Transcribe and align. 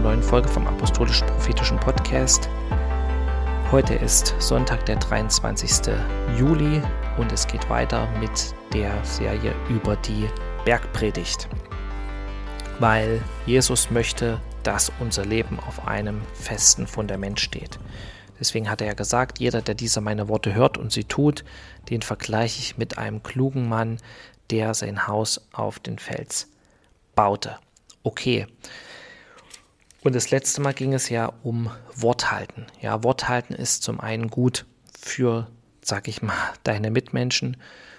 einer 0.00 0.10
neuen 0.12 0.22
Folge 0.22 0.48
vom 0.48 0.66
Apostolisch-Prophetischen 0.66 1.78
Podcast. 1.78 2.48
Heute 3.70 3.94
ist 3.94 4.34
Sonntag, 4.38 4.86
der 4.86 4.96
23. 4.96 5.92
Juli 6.38 6.80
und 7.18 7.30
es 7.32 7.46
geht 7.46 7.68
weiter 7.68 8.08
mit 8.18 8.54
der 8.72 9.04
Serie 9.04 9.54
über 9.68 9.96
die 9.96 10.26
Bergpredigt. 10.64 11.50
Weil 12.78 13.20
Jesus 13.44 13.90
möchte, 13.90 14.40
dass 14.62 14.90
unser 15.00 15.26
Leben 15.26 15.60
auf 15.60 15.86
einem 15.86 16.22
festen 16.32 16.86
Fundament 16.86 17.38
steht. 17.38 17.78
Deswegen 18.38 18.70
hat 18.70 18.80
er 18.80 18.86
ja 18.86 18.94
gesagt, 18.94 19.38
jeder, 19.38 19.60
der 19.60 19.74
diese 19.74 20.00
meine 20.00 20.28
Worte 20.28 20.54
hört 20.54 20.78
und 20.78 20.92
sie 20.92 21.04
tut, 21.04 21.44
den 21.90 22.00
vergleiche 22.00 22.60
ich 22.60 22.78
mit 22.78 22.96
einem 22.96 23.22
klugen 23.22 23.68
Mann, 23.68 23.98
der 24.48 24.72
sein 24.72 25.06
Haus 25.06 25.46
auf 25.52 25.78
den 25.78 25.98
Fels 25.98 26.48
baute. 27.14 27.58
Okay. 28.02 28.46
Und 30.02 30.14
das 30.14 30.30
letzte 30.30 30.60
Mal 30.62 30.72
ging 30.72 30.94
es 30.94 31.10
ja 31.10 31.32
um 31.42 31.70
Worthalten. 31.94 32.66
Ja, 32.80 33.04
Worthalten 33.04 33.54
ist 33.54 33.82
zum 33.82 34.00
einen 34.00 34.28
gut 34.28 34.66
für, 34.98 35.48
sag 35.82 36.08
ich 36.08 36.22
mal, 36.22 36.34
deine 36.62 36.90
Mitmenschen, 36.90 37.56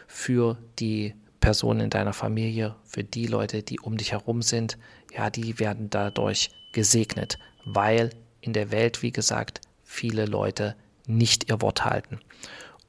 für 0.07 0.57
die 0.79 1.13
Personen 1.39 1.79
in 1.81 1.89
deiner 1.89 2.13
Familie, 2.13 2.75
für 2.83 3.03
die 3.03 3.27
Leute, 3.27 3.63
die 3.63 3.79
um 3.79 3.97
dich 3.97 4.11
herum 4.11 4.41
sind. 4.41 4.77
Ja, 5.15 5.29
die 5.29 5.59
werden 5.59 5.89
dadurch 5.89 6.51
gesegnet, 6.73 7.37
weil 7.65 8.09
in 8.41 8.53
der 8.53 8.71
Welt, 8.71 9.03
wie 9.03 9.11
gesagt, 9.11 9.61
viele 9.83 10.25
Leute 10.25 10.75
nicht 11.07 11.49
ihr 11.49 11.61
Wort 11.61 11.85
halten. 11.85 12.19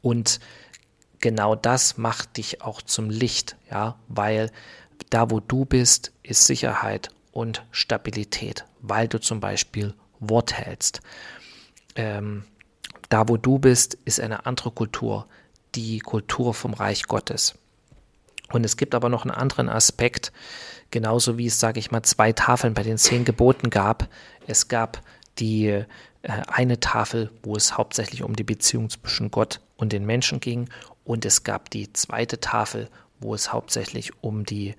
Und 0.01 0.41
genau 1.21 1.55
das 1.55 1.97
macht 1.97 2.37
dich 2.39 2.63
auch 2.63 2.83
zum 2.83 3.11
Licht, 3.11 3.57
ja, 3.71 3.99
weil 4.09 4.51
da, 5.11 5.31
wo 5.31 5.41
du 5.41 5.65
bist, 5.65 6.13
ist 6.23 6.47
Sicherheit 6.47 7.11
und 7.33 7.65
Stabilität, 7.71 8.65
weil 8.81 9.09
du 9.09 9.21
zum 9.21 9.41
Beispiel 9.41 9.95
Wort 10.21 10.53
hältst. 10.53 11.01
Ähm, 11.97 12.45
da, 13.09 13.29
wo 13.29 13.37
du 13.37 13.59
bist, 13.59 13.95
ist 14.05 14.21
eine 14.21 14.47
andere 14.47 14.71
Kultur, 14.71 15.27
die 15.75 15.99
Kultur 15.99 16.55
vom 16.55 16.75
Reich 16.75 17.05
Gottes. 17.05 17.55
Und 18.51 18.65
es 18.65 18.77
gibt 18.77 18.95
aber 18.95 19.09
noch 19.09 19.25
einen 19.25 19.35
anderen 19.35 19.69
Aspekt, 19.69 20.33
genauso 20.91 21.39
wie 21.39 21.47
es, 21.47 21.59
sage 21.59 21.81
ich 21.81 21.91
mal, 21.91 22.03
zwei 22.03 22.33
Tafeln 22.33 22.75
bei 22.75 22.83
den 22.83 22.99
zehn 22.99 23.25
Geboten 23.25 23.71
gab. 23.71 24.09
Es 24.47 24.69
gab 24.69 25.03
die 25.39 25.67
äh, 25.69 25.87
eine 26.23 26.81
Tafel, 26.81 27.31
wo 27.43 27.57
es 27.57 27.77
hauptsächlich 27.77 28.23
um 28.23 28.37
die 28.37 28.45
Beziehung 28.45 28.91
zwischen 28.91 29.31
Gott 29.31 29.61
und 29.77 29.93
den 29.93 30.05
Menschen 30.05 30.41
ging, 30.41 30.69
und 31.05 31.25
es 31.25 31.43
gab 31.43 31.71
die 31.71 31.93
zweite 31.93 32.39
Tafel, 32.39 32.89
wo 33.19 33.35
es 33.35 33.53
hauptsächlich 33.53 34.23
um 34.23 34.45
die 34.45 34.75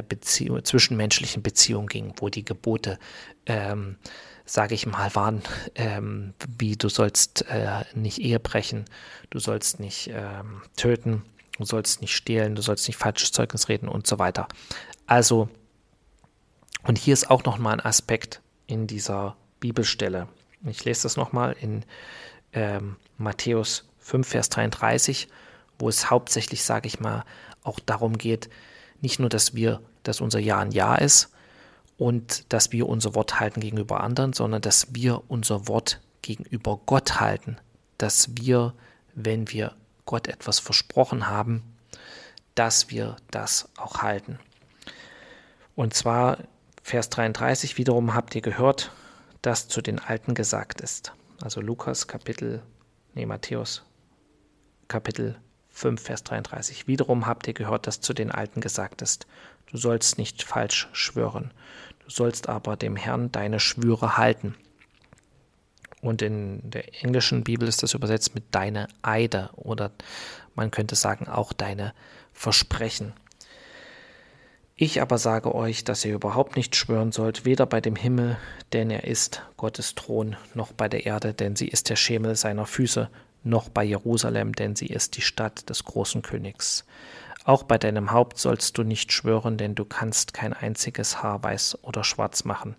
Beziehung, 0.00 0.64
zwischenmenschlichen 0.64 1.42
Beziehungen 1.42 1.88
ging, 1.88 2.14
wo 2.16 2.30
die 2.30 2.44
Gebote, 2.44 2.98
ähm, 3.44 3.96
sage 4.46 4.74
ich 4.74 4.86
mal, 4.86 5.14
waren, 5.14 5.42
ähm, 5.74 6.32
wie 6.58 6.76
du 6.76 6.88
sollst 6.88 7.44
äh, 7.50 7.84
nicht 7.94 8.18
Ehe 8.18 8.40
brechen, 8.40 8.86
du 9.28 9.38
sollst 9.38 9.80
nicht 9.80 10.08
ähm, 10.08 10.62
töten, 10.76 11.22
du 11.58 11.64
sollst 11.64 12.00
nicht 12.00 12.16
stehlen, 12.16 12.54
du 12.54 12.62
sollst 12.62 12.86
nicht 12.88 12.96
falsches 12.96 13.32
Zeugnis 13.32 13.68
reden 13.68 13.88
und 13.88 14.06
so 14.06 14.18
weiter. 14.18 14.48
Also, 15.06 15.48
und 16.84 16.96
hier 16.96 17.12
ist 17.12 17.30
auch 17.30 17.44
nochmal 17.44 17.74
ein 17.74 17.84
Aspekt 17.84 18.40
in 18.66 18.86
dieser 18.86 19.36
Bibelstelle. 19.60 20.28
Ich 20.64 20.84
lese 20.84 21.02
das 21.02 21.16
nochmal 21.16 21.56
in 21.60 21.84
ähm, 22.52 22.96
Matthäus 23.18 23.88
5, 23.98 24.26
Vers 24.26 24.48
33, 24.48 25.28
wo 25.78 25.88
es 25.88 26.10
hauptsächlich, 26.10 26.62
sage 26.62 26.86
ich 26.86 27.00
mal, 27.00 27.24
auch 27.62 27.78
darum 27.80 28.18
geht, 28.18 28.48
nicht 29.02 29.20
nur, 29.20 29.28
dass 29.28 29.54
wir, 29.54 29.82
dass 30.02 30.20
unser 30.20 30.38
Ja 30.38 30.60
ein 30.60 30.72
Ja 30.72 30.94
ist 30.94 31.30
und 31.98 32.52
dass 32.52 32.72
wir 32.72 32.88
unser 32.88 33.14
Wort 33.14 33.38
halten 33.40 33.60
gegenüber 33.60 34.00
anderen, 34.00 34.32
sondern 34.32 34.62
dass 34.62 34.94
wir 34.94 35.22
unser 35.28 35.68
Wort 35.68 36.00
gegenüber 36.22 36.80
Gott 36.86 37.20
halten, 37.20 37.58
dass 37.98 38.30
wir, 38.36 38.74
wenn 39.14 39.50
wir 39.50 39.74
Gott 40.06 40.28
etwas 40.28 40.58
versprochen 40.58 41.28
haben, 41.28 41.62
dass 42.54 42.90
wir 42.90 43.16
das 43.30 43.68
auch 43.76 44.02
halten. 44.02 44.38
Und 45.74 45.94
zwar 45.94 46.38
Vers 46.82 47.10
33 47.10 47.78
wiederum 47.78 48.14
habt 48.14 48.34
ihr 48.34 48.42
gehört, 48.42 48.90
dass 49.40 49.68
zu 49.68 49.80
den 49.80 49.98
Alten 49.98 50.34
gesagt 50.34 50.80
ist. 50.80 51.12
Also 51.40 51.60
Lukas 51.60 52.06
Kapitel, 52.06 52.62
nee, 53.14 53.26
Matthäus 53.26 53.82
Kapitel 54.88 55.36
5, 55.72 56.00
Vers 56.00 56.22
33. 56.24 56.86
Wiederum 56.86 57.26
habt 57.26 57.46
ihr 57.48 57.54
gehört, 57.54 57.86
dass 57.86 58.00
zu 58.00 58.12
den 58.12 58.30
Alten 58.30 58.60
gesagt 58.60 59.02
ist, 59.02 59.26
du 59.66 59.76
sollst 59.76 60.18
nicht 60.18 60.42
falsch 60.42 60.88
schwören, 60.92 61.50
du 62.04 62.10
sollst 62.10 62.48
aber 62.48 62.76
dem 62.76 62.96
Herrn 62.96 63.32
deine 63.32 63.58
Schwüre 63.58 64.16
halten. 64.16 64.54
Und 66.00 66.20
in 66.20 66.70
der 66.70 67.02
englischen 67.02 67.44
Bibel 67.44 67.68
ist 67.68 67.82
das 67.82 67.94
übersetzt 67.94 68.34
mit 68.34 68.44
deine 68.50 68.88
Eide 69.02 69.50
oder 69.54 69.92
man 70.54 70.70
könnte 70.70 70.96
sagen 70.96 71.28
auch 71.28 71.52
deine 71.52 71.94
Versprechen. 72.32 73.12
Ich 74.74 75.00
aber 75.00 75.18
sage 75.18 75.54
euch, 75.54 75.84
dass 75.84 76.04
ihr 76.04 76.14
überhaupt 76.14 76.56
nicht 76.56 76.74
schwören 76.74 77.12
sollt, 77.12 77.44
weder 77.44 77.66
bei 77.66 77.80
dem 77.80 77.94
Himmel, 77.94 78.36
denn 78.72 78.90
er 78.90 79.04
ist 79.04 79.42
Gottes 79.56 79.94
Thron, 79.94 80.36
noch 80.54 80.72
bei 80.72 80.88
der 80.88 81.06
Erde, 81.06 81.34
denn 81.34 81.54
sie 81.54 81.68
ist 81.68 81.88
der 81.88 81.96
Schemel 81.96 82.34
seiner 82.34 82.66
Füße, 82.66 83.08
noch 83.44 83.68
bei 83.68 83.84
Jerusalem, 83.84 84.52
denn 84.54 84.76
sie 84.76 84.86
ist 84.86 85.16
die 85.16 85.22
Stadt 85.22 85.68
des 85.68 85.84
großen 85.84 86.22
Königs. 86.22 86.84
Auch 87.44 87.64
bei 87.64 87.78
deinem 87.78 88.12
Haupt 88.12 88.38
sollst 88.38 88.78
du 88.78 88.84
nicht 88.84 89.12
schwören, 89.12 89.56
denn 89.56 89.74
du 89.74 89.84
kannst 89.84 90.32
kein 90.32 90.52
einziges 90.52 91.22
Haar 91.22 91.42
weiß 91.42 91.78
oder 91.82 92.04
schwarz 92.04 92.44
machen. 92.44 92.76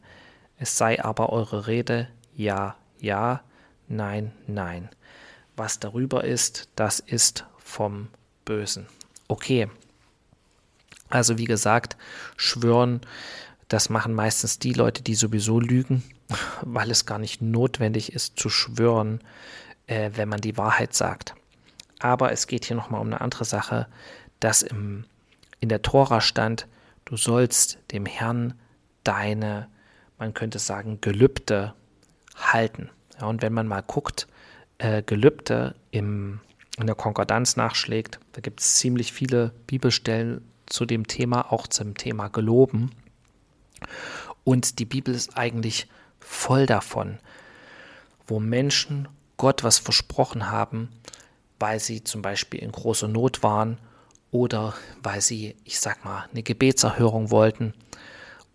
Es 0.57 0.77
sei 0.77 1.03
aber 1.03 1.31
eure 1.31 1.67
Rede 1.67 2.07
ja, 2.35 2.75
ja, 2.99 3.41
nein, 3.87 4.31
nein. 4.47 4.89
Was 5.55 5.79
darüber 5.79 6.23
ist, 6.23 6.69
das 6.75 6.99
ist 6.99 7.45
vom 7.57 8.07
Bösen. 8.45 8.87
Okay. 9.27 9.69
Also 11.09 11.37
wie 11.37 11.45
gesagt, 11.45 11.97
schwören, 12.37 13.01
das 13.67 13.89
machen 13.89 14.13
meistens 14.13 14.57
die 14.59 14.73
Leute, 14.73 15.03
die 15.03 15.15
sowieso 15.15 15.59
lügen, 15.59 16.03
weil 16.61 16.89
es 16.89 17.05
gar 17.05 17.19
nicht 17.19 17.41
notwendig 17.41 18.13
ist 18.13 18.39
zu 18.39 18.49
schwören, 18.49 19.19
äh, 19.87 20.11
wenn 20.15 20.29
man 20.29 20.41
die 20.41 20.57
Wahrheit 20.57 20.93
sagt. 20.93 21.35
Aber 21.99 22.31
es 22.31 22.47
geht 22.47 22.65
hier 22.65 22.75
nochmal 22.75 23.01
um 23.01 23.07
eine 23.07 23.21
andere 23.21 23.45
Sache, 23.45 23.87
dass 24.39 24.61
im, 24.61 25.05
in 25.59 25.69
der 25.69 25.81
Tora 25.81 26.21
stand, 26.21 26.67
du 27.05 27.17
sollst 27.17 27.79
dem 27.91 28.05
Herrn 28.05 28.53
deine, 29.03 29.69
man 30.17 30.33
könnte 30.33 30.59
sagen, 30.59 30.99
Gelübde 31.01 31.73
halten. 32.35 32.89
Ja, 33.19 33.27
und 33.27 33.41
wenn 33.41 33.53
man 33.53 33.67
mal 33.67 33.81
guckt, 33.81 34.27
äh, 34.79 35.03
Gelübde 35.03 35.75
im, 35.91 36.39
in 36.77 36.87
der 36.87 36.95
Konkordanz 36.95 37.55
nachschlägt, 37.55 38.19
da 38.33 38.41
gibt 38.41 38.59
es 38.59 38.75
ziemlich 38.75 39.13
viele 39.13 39.53
Bibelstellen 39.67 40.43
zu 40.65 40.85
dem 40.85 41.07
Thema, 41.07 41.51
auch 41.51 41.67
zum 41.67 41.95
Thema 41.95 42.27
Geloben. 42.29 42.91
Und 44.43 44.79
die 44.79 44.85
Bibel 44.85 45.13
ist 45.13 45.37
eigentlich 45.37 45.87
voll 46.19 46.65
davon, 46.65 47.19
wo 48.27 48.39
Menschen 48.39 49.07
Gott 49.37 49.63
was 49.63 49.79
versprochen 49.79 50.49
haben, 50.49 50.89
weil 51.59 51.79
sie 51.79 52.03
zum 52.03 52.21
Beispiel 52.21 52.61
in 52.61 52.71
großer 52.71 53.07
Not 53.07 53.43
waren 53.43 53.77
oder 54.31 54.73
weil 55.01 55.21
sie, 55.21 55.55
ich 55.63 55.79
sag 55.79 56.03
mal, 56.03 56.25
eine 56.31 56.43
Gebetserhörung 56.43 57.31
wollten 57.31 57.73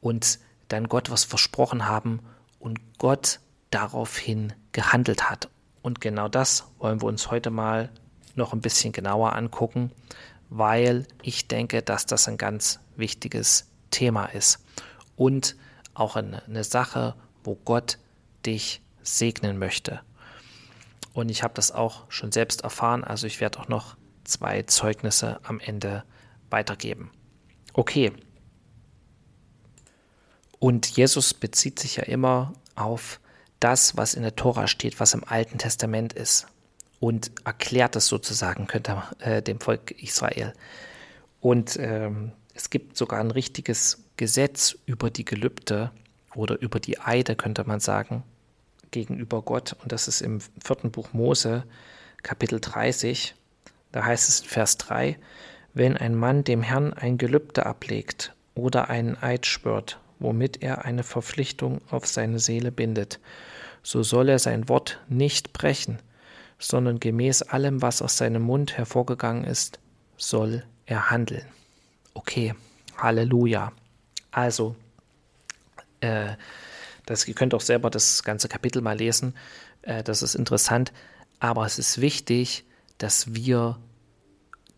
und 0.01 0.39
dann 0.69 0.89
Gott 0.89 1.11
was 1.11 1.25
versprochen 1.25 1.87
haben 1.87 2.21
und 2.59 2.99
Gott 2.99 3.41
daraufhin 3.71 4.53
gehandelt 4.73 5.31
hat. 5.31 5.49
Und 5.83 6.01
genau 6.01 6.29
das 6.29 6.67
wollen 6.79 7.01
wir 7.01 7.09
uns 7.09 7.31
heute 7.31 7.51
mal 7.51 7.91
noch 8.35 8.53
ein 8.53 8.61
bisschen 8.61 8.93
genauer 8.93 9.35
angucken, 9.35 9.93
weil 10.49 11.07
ich 11.23 11.49
denke, 11.49 11.83
dass 11.83 12.07
das 12.07 12.29
ein 12.29 12.39
ganz 12.39 12.81
wichtiges 12.97 13.71
Thema 13.91 14.27
ist 14.27 14.65
und 15.17 15.57
auch 15.95 16.17
eine, 16.17 16.45
eine 16.45 16.65
Sache, 16.65 17.15
wo 17.45 17.55
Gott 17.55 17.99
dich 18.47 18.83
segnen 19.03 19.59
möchte. 19.59 20.01
Und 21.19 21.31
ich 21.31 21.43
habe 21.43 21.53
das 21.53 21.73
auch 21.73 22.09
schon 22.13 22.31
selbst 22.31 22.61
erfahren, 22.61 23.03
also 23.03 23.27
ich 23.27 23.41
werde 23.41 23.59
auch 23.59 23.67
noch 23.67 23.97
zwei 24.23 24.63
Zeugnisse 24.63 25.41
am 25.43 25.59
Ende 25.59 26.05
weitergeben. 26.49 27.11
Okay. 27.73 28.13
Und 30.61 30.87
Jesus 30.87 31.35
bezieht 31.35 31.81
sich 31.81 31.97
ja 31.97 32.05
immer 32.05 32.53
auf 32.77 33.19
das, 33.59 33.97
was 33.97 34.15
in 34.15 34.23
der 34.23 34.37
Tora 34.37 34.69
steht, 34.69 35.01
was 35.01 35.13
im 35.13 35.25
Alten 35.25 35.59
Testament 35.59 36.13
ist. 36.13 36.47
Und 37.01 37.33
erklärt 37.45 37.97
es 37.97 38.07
sozusagen, 38.07 38.69
könnte 38.69 39.03
äh, 39.19 39.43
dem 39.43 39.59
Volk 39.59 39.91
Israel. 40.01 40.53
Und 41.41 41.77
ähm, 41.81 42.31
es 42.55 42.71
gibt 42.71 42.97
sogar 42.97 43.19
ein 43.19 43.33
richtiges 43.33 44.05
Gesetz 44.17 44.79
über 44.87 45.11
die 45.11 45.25
Gelübde 45.25 45.91
oder 46.37 46.61
über 46.61 46.79
die 46.79 47.01
Eide, 47.01 47.35
könnte 47.35 47.65
man 47.65 47.81
sagen, 47.81 48.23
gegenüber 48.91 49.43
Gott 49.43 49.77
und 49.83 49.93
das 49.93 50.09
ist 50.09 50.21
im 50.21 50.41
vierten 50.63 50.91
Buch 50.91 51.13
Mose, 51.13 51.65
Kapitel 52.23 52.61
30. 52.61 53.35
Da 53.93 54.05
heißt 54.05 54.29
es 54.29 54.41
in 54.41 54.47
Vers 54.49 54.77
3, 54.79 55.19
wenn 55.75 55.97
ein 55.97 56.15
Mann 56.15 56.45
dem 56.45 56.63
Herrn 56.63 56.93
ein 56.93 57.19
Gelübde 57.19 57.67
ablegt 57.67 58.35
oder 58.55 58.91
einen 58.91 59.17
Eid 59.23 59.47
schwört, 59.47 60.01
womit 60.19 60.63
er 60.63 60.85
eine 60.85 61.03
Verpflichtung 61.03 61.81
auf 61.91 62.07
seine 62.07 62.39
Seele 62.39 62.73
bindet, 62.73 63.21
so 63.83 64.03
soll 64.03 64.29
er 64.29 64.39
sein 64.39 64.69
Wort 64.69 65.01
nicht 65.09 65.53
brechen, 65.53 65.99
sondern 66.59 67.01
gemäß 67.01 67.43
allem, 67.43 67.83
was 67.83 68.03
aus 68.03 68.17
seinem 68.17 68.43
Mund 68.43 68.77
hervorgegangen 68.77 69.45
ist, 69.45 69.79
soll 70.17 70.65
er 70.87 71.11
handeln. 71.11 71.47
Okay, 72.15 72.55
Halleluja. 72.97 73.73
Also, 74.33 74.75
äh, 76.01 76.35
das, 77.09 77.27
ihr 77.27 77.35
könnt 77.35 77.55
auch 77.55 77.61
selber 77.61 77.91
das 77.91 78.23
ganze 78.23 78.49
Kapitel 78.49 78.83
mal 78.83 78.97
lesen, 78.97 79.35
äh, 79.83 80.03
das 80.03 80.23
ist 80.23 80.35
interessant, 80.35 80.93
aber 81.41 81.65
es 81.65 81.79
ist 81.79 82.01
wichtig, 82.01 82.65
dass 82.99 83.35
wir 83.35 83.79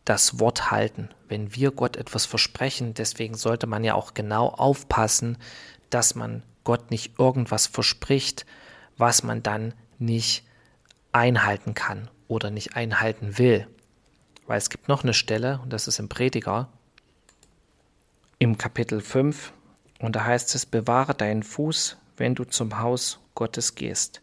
das 0.05 0.39
Wort 0.39 0.71
halten. 0.71 1.09
Wenn 1.29 1.55
wir 1.55 1.71
Gott 1.71 1.97
etwas 1.97 2.27
versprechen, 2.27 2.95
deswegen 2.95 3.35
sollte 3.35 3.67
man 3.67 3.85
ja 3.85 3.95
auch 3.95 4.15
genau 4.15 4.49
aufpassen, 4.49 5.39
dass 5.91 6.15
man 6.15 6.43
Gott 6.65 6.91
nicht 6.91 7.19
irgendwas 7.19 7.67
verspricht, 7.67 8.47
was 8.97 9.23
man 9.23 9.43
dann 9.43 9.75
nicht 9.99 10.45
einhalten 11.13 11.75
kann 11.75 12.09
oder 12.29 12.51
nicht 12.51 12.77
einhalten 12.77 13.39
will. 13.39 13.67
Weil 14.47 14.59
es 14.59 14.71
gibt 14.71 14.89
noch 14.89 15.03
eine 15.03 15.15
Stelle, 15.15 15.61
und 15.63 15.73
das 15.73 15.89
ist 15.89 15.99
im 15.99 16.09
Prediger, 16.09 16.69
im 18.39 18.59
Kapitel 18.59 19.01
5, 19.01 19.53
und 20.01 20.17
da 20.17 20.25
heißt 20.25 20.55
es, 20.55 20.67
bewahre 20.67 21.15
deinen 21.15 21.43
Fuß, 21.43 21.97
wenn 22.21 22.37
du 22.37 22.45
zum 22.45 22.79
Haus 22.79 23.19
Gottes 23.35 23.75
gehst. 23.75 24.21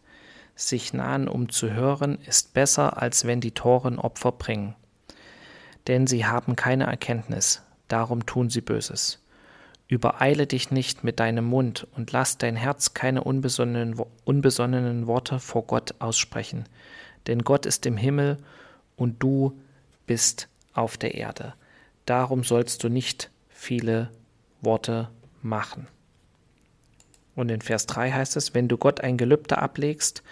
Sich 0.54 0.94
nahen, 0.94 1.28
um 1.28 1.50
zu 1.50 1.72
hören, 1.72 2.18
ist 2.26 2.54
besser, 2.54 3.02
als 3.02 3.26
wenn 3.26 3.40
die 3.40 3.52
Toren 3.52 3.98
Opfer 3.98 4.32
bringen. 4.32 4.74
Denn 5.86 6.06
sie 6.06 6.24
haben 6.24 6.56
keine 6.56 6.84
Erkenntnis, 6.84 7.62
darum 7.88 8.24
tun 8.24 8.48
sie 8.50 8.60
Böses. 8.60 9.22
Übereile 9.88 10.46
dich 10.46 10.70
nicht 10.70 11.02
mit 11.02 11.18
deinem 11.18 11.46
Mund 11.46 11.86
und 11.96 12.12
lass 12.12 12.38
dein 12.38 12.56
Herz 12.56 12.94
keine 12.94 13.24
unbesonnenen, 13.24 14.00
unbesonnenen 14.24 15.06
Worte 15.06 15.40
vor 15.40 15.66
Gott 15.66 15.94
aussprechen. 15.98 16.64
Denn 17.26 17.42
Gott 17.42 17.66
ist 17.66 17.86
im 17.86 17.96
Himmel 17.96 18.38
und 18.96 19.22
du 19.22 19.58
bist 20.06 20.48
auf 20.72 20.98
der 20.98 21.14
Erde. 21.14 21.54
Darum 22.04 22.44
sollst 22.44 22.84
du 22.84 22.88
nicht 22.88 23.30
viele 23.48 24.10
Worte 24.60 25.08
machen. 25.42 25.88
Und 27.38 27.52
in 27.52 27.60
Vers 27.60 27.86
3 27.86 28.10
heißt 28.10 28.36
es, 28.36 28.52
wenn 28.52 28.66
du 28.66 28.76
Gott 28.76 29.00
ein 29.00 29.16
Gelübde 29.16 29.58
ablegst, 29.58 30.24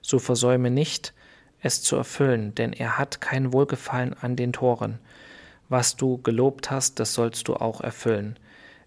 so 0.00 0.20
versäume 0.20 0.70
nicht, 0.70 1.12
es 1.60 1.82
zu 1.82 1.96
erfüllen, 1.96 2.54
denn 2.54 2.72
er 2.72 2.98
hat 2.98 3.20
kein 3.20 3.52
Wohlgefallen 3.52 4.14
an 4.14 4.36
den 4.36 4.52
Toren. 4.52 5.00
Was 5.68 5.96
du 5.96 6.22
gelobt 6.22 6.70
hast, 6.70 7.00
das 7.00 7.14
sollst 7.14 7.48
du 7.48 7.56
auch 7.56 7.80
erfüllen. 7.80 8.38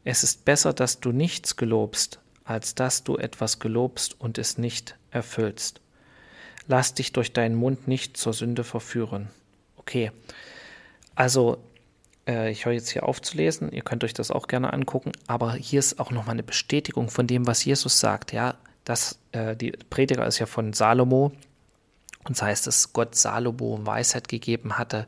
Es 0.06 0.24
ist 0.24 0.46
besser, 0.46 0.72
dass 0.72 1.02
du 1.02 1.12
nichts 1.12 1.58
gelobst, 1.58 2.22
als 2.46 2.76
dass 2.76 3.04
du 3.04 3.18
etwas 3.18 3.60
gelobst 3.60 4.22
und 4.22 4.38
es 4.38 4.58
nicht 4.58 4.96
erfüllst. 5.12 5.82
Lass 6.70 6.94
dich 6.94 7.12
durch 7.12 7.34
deinen 7.34 7.56
Mund 7.56 7.90
nicht 7.90 8.16
zur 8.16 8.32
Sünde 8.32 8.64
verführen. 8.64 9.28
Okay, 9.76 10.14
also 11.14 11.58
äh, 12.28 12.52
ich 12.52 12.66
höre 12.66 12.74
jetzt 12.74 12.90
hier 12.90 13.04
aufzulesen, 13.04 13.72
ihr 13.72 13.82
könnt 13.82 14.04
euch 14.04 14.14
das 14.14 14.32
auch 14.32 14.48
gerne 14.48 14.74
angucken, 14.74 15.12
aber 15.28 15.54
hier 15.54 15.80
ist 15.80 16.00
auch 16.00 16.12
nochmal 16.12 16.34
eine 16.34 16.44
Bestätigung 16.44 17.10
von 17.10 17.28
dem, 17.28 17.48
was 17.48 17.64
Jesus 17.66 18.00
sagt. 18.00 18.34
Ja, 18.34 18.56
das, 18.84 19.20
äh, 19.32 19.56
die 19.56 19.72
Prediger 19.72 20.26
ist 20.26 20.40
ja 20.40 20.46
von 20.46 20.74
Salomo 20.74 21.32
und 22.24 22.38
das 22.38 22.42
heißt, 22.42 22.68
dass 22.68 22.94
Gott 22.94 23.16
Salomo 23.16 23.80
Weisheit 23.86 24.28
gegeben 24.28 24.78
hatte, 24.78 25.08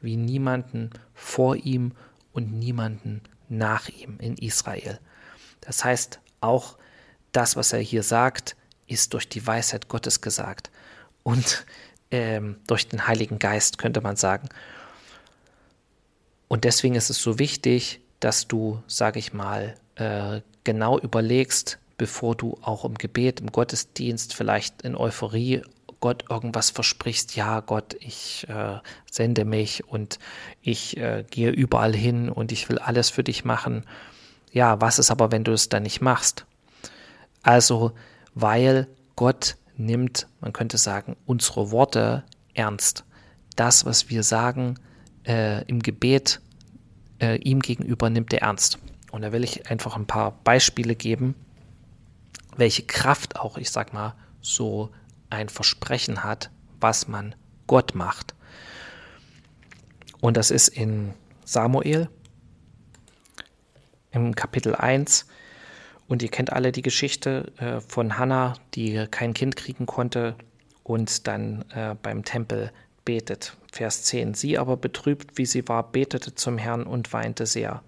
wie 0.00 0.16
niemanden 0.16 0.90
vor 1.14 1.56
ihm 1.56 1.92
und 2.32 2.52
niemanden 2.52 3.22
nach 3.48 3.88
ihm 3.88 4.18
in 4.18 4.36
Israel. 4.36 4.98
Das 5.60 5.84
heißt, 5.84 6.20
auch 6.40 6.76
das, 7.32 7.56
was 7.56 7.72
er 7.72 7.80
hier 7.80 8.02
sagt, 8.02 8.56
ist 8.86 9.14
durch 9.14 9.28
die 9.28 9.46
Weisheit 9.46 9.88
Gottes 9.88 10.20
gesagt 10.20 10.70
und 11.22 11.64
ähm, 12.10 12.56
durch 12.66 12.86
den 12.88 13.06
Heiligen 13.06 13.38
Geist, 13.38 13.78
könnte 13.78 14.00
man 14.00 14.16
sagen. 14.16 14.48
Und 16.54 16.62
deswegen 16.62 16.94
ist 16.94 17.10
es 17.10 17.20
so 17.20 17.40
wichtig, 17.40 17.98
dass 18.20 18.46
du, 18.46 18.80
sage 18.86 19.18
ich 19.18 19.32
mal, 19.32 19.74
äh, 19.96 20.40
genau 20.62 21.00
überlegst, 21.00 21.80
bevor 21.96 22.36
du 22.36 22.56
auch 22.62 22.84
im 22.84 22.94
Gebet, 22.94 23.40
im 23.40 23.50
Gottesdienst, 23.50 24.34
vielleicht 24.34 24.82
in 24.82 24.94
Euphorie 24.94 25.62
Gott 25.98 26.26
irgendwas 26.30 26.70
versprichst, 26.70 27.34
ja 27.34 27.58
Gott, 27.58 27.96
ich 27.98 28.46
äh, 28.48 28.78
sende 29.10 29.44
mich 29.44 29.88
und 29.88 30.20
ich 30.62 30.96
äh, 30.96 31.24
gehe 31.28 31.50
überall 31.50 31.92
hin 31.92 32.28
und 32.28 32.52
ich 32.52 32.68
will 32.68 32.78
alles 32.78 33.10
für 33.10 33.24
dich 33.24 33.44
machen. 33.44 33.84
Ja, 34.52 34.80
was 34.80 35.00
ist 35.00 35.10
aber, 35.10 35.32
wenn 35.32 35.42
du 35.42 35.50
es 35.50 35.70
dann 35.70 35.82
nicht 35.82 36.02
machst? 36.02 36.46
Also, 37.42 37.90
weil 38.32 38.86
Gott 39.16 39.56
nimmt, 39.76 40.28
man 40.40 40.52
könnte 40.52 40.78
sagen, 40.78 41.16
unsere 41.26 41.72
Worte 41.72 42.22
ernst. 42.54 43.02
Das, 43.56 43.84
was 43.86 44.08
wir 44.08 44.22
sagen 44.22 44.76
äh, 45.26 45.64
im 45.64 45.80
Gebet, 45.80 46.40
äh, 47.20 47.36
ihm 47.36 47.60
gegenüber 47.60 48.10
nimmt 48.10 48.32
er 48.32 48.42
ernst. 48.42 48.78
Und 49.10 49.22
da 49.22 49.32
will 49.32 49.44
ich 49.44 49.70
einfach 49.70 49.96
ein 49.96 50.06
paar 50.06 50.32
Beispiele 50.44 50.94
geben, 50.94 51.34
welche 52.56 52.82
Kraft 52.82 53.36
auch, 53.36 53.56
ich 53.56 53.70
sag 53.70 53.92
mal, 53.92 54.14
so 54.40 54.90
ein 55.30 55.48
Versprechen 55.48 56.24
hat, 56.24 56.50
was 56.80 57.08
man 57.08 57.34
Gott 57.66 57.94
macht. 57.94 58.34
Und 60.20 60.36
das 60.36 60.50
ist 60.50 60.68
in 60.68 61.12
Samuel 61.44 62.08
im 64.10 64.34
Kapitel 64.34 64.74
1. 64.74 65.26
Und 66.06 66.22
ihr 66.22 66.30
kennt 66.30 66.52
alle 66.52 66.72
die 66.72 66.82
Geschichte 66.82 67.52
äh, 67.56 67.80
von 67.80 68.18
Hannah, 68.18 68.54
die 68.74 69.06
kein 69.10 69.34
Kind 69.34 69.56
kriegen 69.56 69.86
konnte 69.86 70.36
und 70.82 71.26
dann 71.26 71.64
äh, 71.70 71.94
beim 72.00 72.24
Tempel 72.24 72.70
betet. 73.04 73.56
Vers 73.72 74.04
10. 74.04 74.34
Sie 74.34 74.58
aber 74.58 74.76
betrübt, 74.76 75.36
wie 75.36 75.46
sie 75.46 75.68
war, 75.68 75.90
betete 75.90 76.34
zum 76.34 76.58
Herrn 76.58 76.84
und 76.84 77.12
weinte 77.12 77.46
sehr. 77.46 77.82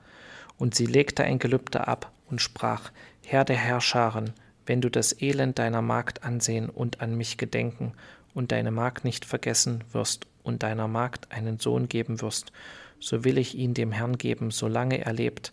Und 0.59 0.75
sie 0.75 0.87
legte 0.87 1.25
ein 1.25 1.39
Gelübde 1.39 1.87
ab 1.87 2.11
und 2.29 2.41
sprach, 2.41 2.91
Herr 3.25 3.45
der 3.45 3.57
Herrscharen, 3.57 4.33
wenn 4.67 4.81
du 4.81 4.91
das 4.91 5.21
Elend 5.21 5.59
deiner 5.59 5.83
Magd 5.83 6.25
ansehen 6.25 6.69
und 6.69 7.01
an 7.01 7.17
mich 7.17 7.39
gedenken 7.39 7.93
und 8.35 8.53
deine 8.53 8.71
Magd 8.71 9.05
nicht 9.05 9.25
vergessen 9.25 9.85
wirst 9.93 10.27
und 10.43 10.63
deiner 10.63 10.89
Magd 10.89 11.31
einen 11.33 11.59
Sohn 11.59 11.89
geben 11.89 12.21
wirst, 12.21 12.53
so 12.99 13.25
will 13.25 13.39
ich 13.39 13.55
ihn 13.55 13.75
dem 13.75 13.93
Herrn 13.93 14.19
geben, 14.19 14.51
solange 14.51 15.05
er 15.05 15.13
lebt, 15.13 15.53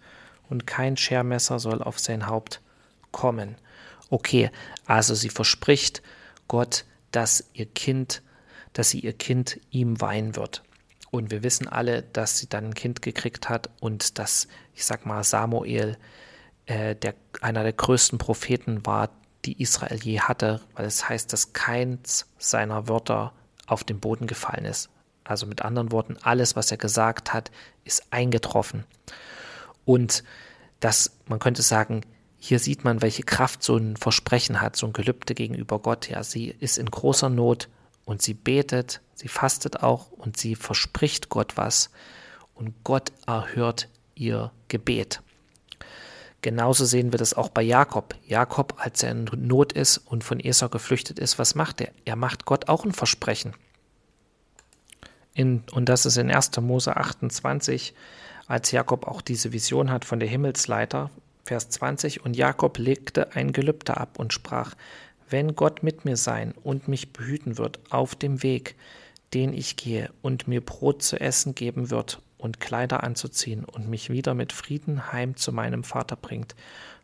und 0.49 0.67
kein 0.67 0.97
Schermesser 0.97 1.59
soll 1.59 1.81
auf 1.81 1.99
sein 1.99 2.27
Haupt 2.27 2.61
kommen. 3.11 3.55
Okay, 4.09 4.51
also 4.85 5.15
sie 5.15 5.29
verspricht 5.29 6.01
Gott, 6.47 6.85
dass 7.11 7.45
ihr 7.53 7.65
Kind, 7.65 8.21
dass 8.73 8.89
sie 8.89 8.99
ihr 8.99 9.13
Kind 9.13 9.59
ihm 9.71 10.01
weihen 10.01 10.35
wird. 10.35 10.63
Und 11.11 11.29
wir 11.29 11.43
wissen 11.43 11.67
alle, 11.67 12.01
dass 12.01 12.39
sie 12.39 12.49
dann 12.49 12.65
ein 12.65 12.73
Kind 12.73 13.01
gekriegt 13.01 13.47
hat 13.47 13.69
und 13.79 14.17
dass, 14.17 14.47
ich 14.73 14.83
sag 14.83 15.05
mal, 15.05 15.23
Samuel 15.23 15.97
äh, 16.65 16.95
der, 16.95 17.13
einer 17.41 17.63
der 17.63 17.73
größten 17.73 18.17
Propheten 18.17 18.85
war, 18.85 19.09
die 19.45 19.61
Israel 19.61 19.99
je 20.01 20.21
hatte, 20.21 20.61
weil 20.73 20.85
es 20.85 21.07
heißt, 21.07 21.31
dass 21.31 21.53
keins 21.53 22.27
seiner 22.37 22.87
Wörter 22.87 23.33
auf 23.67 23.83
den 23.83 23.99
Boden 23.99 24.27
gefallen 24.27 24.65
ist. 24.65 24.89
Also 25.23 25.45
mit 25.45 25.61
anderen 25.61 25.91
Worten, 25.91 26.17
alles, 26.21 26.55
was 26.55 26.71
er 26.71 26.77
gesagt 26.77 27.33
hat, 27.33 27.51
ist 27.83 28.11
eingetroffen. 28.11 28.85
Und 29.85 30.23
das, 30.79 31.17
man 31.27 31.39
könnte 31.39 31.61
sagen, 31.61 32.01
hier 32.37 32.59
sieht 32.59 32.83
man, 32.83 33.01
welche 33.01 33.23
Kraft 33.23 33.63
so 33.63 33.77
ein 33.77 33.95
Versprechen 33.95 34.61
hat, 34.61 34.75
so 34.75 34.85
ein 34.85 34.93
Gelübde 34.93 35.33
gegenüber 35.33 35.79
Gott. 35.79 36.09
Ja, 36.09 36.23
sie 36.23 36.47
ist 36.47 36.77
in 36.77 36.91
großer 36.91 37.29
Not 37.29 37.69
und 38.05 38.21
sie 38.21 38.33
betet, 38.33 39.01
sie 39.15 39.27
fastet 39.27 39.83
auch 39.83 40.11
und 40.11 40.37
sie 40.37 40.55
verspricht 40.55 41.29
Gott 41.29 41.57
was 41.57 41.89
und 42.53 42.83
Gott 42.83 43.11
erhört 43.25 43.89
ihr 44.15 44.51
Gebet. 44.67 45.21
Genauso 46.41 46.83
sehen 46.83 47.13
wir 47.13 47.19
das 47.19 47.33
auch 47.33 47.47
bei 47.47 47.61
Jakob. 47.61 48.15
Jakob, 48.27 48.75
als 48.77 49.01
er 49.01 49.11
in 49.11 49.29
Not 49.37 49.71
ist 49.71 49.97
und 49.97 50.25
von 50.25 50.41
Esau 50.41 50.67
geflüchtet 50.67 51.17
ist, 51.17 51.39
was 51.39 51.55
macht 51.55 51.79
er? 51.79 51.91
Er 52.03 52.17
macht 52.17 52.43
Gott 52.45 52.67
auch 52.67 52.83
ein 52.83 52.91
Versprechen. 52.91 53.53
In, 55.33 55.63
und 55.71 55.87
das 55.87 56.05
ist 56.05 56.17
in 56.17 56.29
1. 56.29 56.51
Mose 56.59 56.97
28, 56.97 57.93
als 58.45 58.71
Jakob 58.71 59.07
auch 59.07 59.21
diese 59.21 59.53
Vision 59.53 59.89
hat 59.89 60.03
von 60.03 60.19
der 60.19 60.27
Himmelsleiter, 60.27 61.09
Vers 61.45 61.69
20. 61.69 62.25
Und 62.25 62.35
Jakob 62.35 62.77
legte 62.77 63.35
ein 63.35 63.53
Gelübde 63.53 63.95
ab 63.95 64.19
und 64.19 64.33
sprach: 64.33 64.75
Wenn 65.29 65.55
Gott 65.55 65.83
mit 65.83 66.05
mir 66.05 66.17
sein 66.17 66.53
und 66.63 66.87
mich 66.87 67.13
behüten 67.13 67.57
wird 67.57 67.79
auf 67.89 68.15
dem 68.15 68.43
Weg, 68.43 68.75
den 69.33 69.53
ich 69.53 69.75
gehe, 69.75 70.11
und 70.21 70.47
mir 70.47 70.61
Brot 70.61 71.01
zu 71.01 71.19
essen 71.19 71.55
geben 71.55 71.89
wird 71.89 72.21
und 72.37 72.59
Kleider 72.59 73.03
anzuziehen 73.03 73.65
und 73.65 73.89
mich 73.89 74.09
wieder 74.09 74.33
mit 74.33 74.53
Frieden 74.53 75.11
heim 75.11 75.35
zu 75.35 75.51
meinem 75.51 75.83
Vater 75.83 76.15
bringt, 76.15 76.55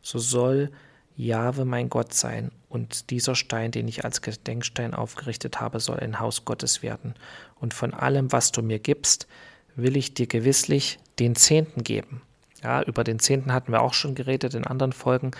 so 0.01 0.19
soll 0.19 0.71
Jahwe 1.15 1.65
mein 1.65 1.89
Gott 1.89 2.13
sein, 2.13 2.51
und 2.69 3.09
dieser 3.09 3.33
Stein, 3.33 3.71
den 3.71 3.87
ich 3.87 4.05
als 4.05 4.21
Gedenkstein 4.21 4.93
aufgerichtet 4.93 5.59
habe, 5.59 5.79
soll 5.79 5.99
ein 5.99 6.19
Haus 6.19 6.45
Gottes 6.45 6.83
werden. 6.83 7.15
Und 7.59 7.73
von 7.73 7.93
allem, 7.95 8.31
was 8.31 8.51
du 8.51 8.61
mir 8.61 8.77
gibst, 8.77 9.27
will 9.75 9.97
ich 9.97 10.13
dir 10.13 10.27
gewisslich 10.27 10.99
den 11.17 11.35
Zehnten 11.35 11.83
geben. 11.83 12.21
Ja, 12.63 12.83
über 12.83 13.03
den 13.03 13.19
Zehnten 13.19 13.53
hatten 13.53 13.71
wir 13.71 13.81
auch 13.81 13.93
schon 13.93 14.13
geredet 14.13 14.53
in 14.53 14.65
anderen 14.65 14.93
Folgen. 14.93 15.31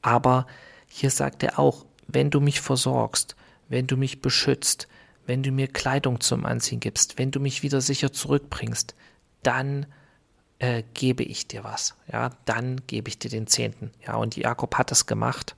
Aber 0.00 0.46
hier 0.88 1.10
sagt 1.10 1.42
er 1.42 1.58
auch, 1.58 1.84
wenn 2.08 2.30
du 2.30 2.40
mich 2.40 2.60
versorgst, 2.60 3.36
wenn 3.68 3.86
du 3.86 3.96
mich 3.96 4.20
beschützt, 4.20 4.88
wenn 5.26 5.42
du 5.42 5.50
mir 5.50 5.66
Kleidung 5.66 6.20
zum 6.20 6.46
Anziehen 6.46 6.80
gibst, 6.80 7.18
wenn 7.18 7.30
du 7.30 7.40
mich 7.40 7.62
wieder 7.62 7.80
sicher 7.80 8.12
zurückbringst, 8.12 8.94
dann 9.42 9.86
äh, 10.58 10.82
gebe 10.94 11.22
ich 11.22 11.48
dir 11.48 11.64
was. 11.64 11.94
Ja, 12.10 12.30
dann 12.44 12.80
gebe 12.86 13.08
ich 13.08 13.18
dir 13.18 13.30
den 13.30 13.46
Zehnten. 13.46 13.90
Ja, 14.06 14.14
und 14.16 14.36
Jakob 14.36 14.76
hat 14.76 14.92
es 14.92 15.06
gemacht. 15.06 15.56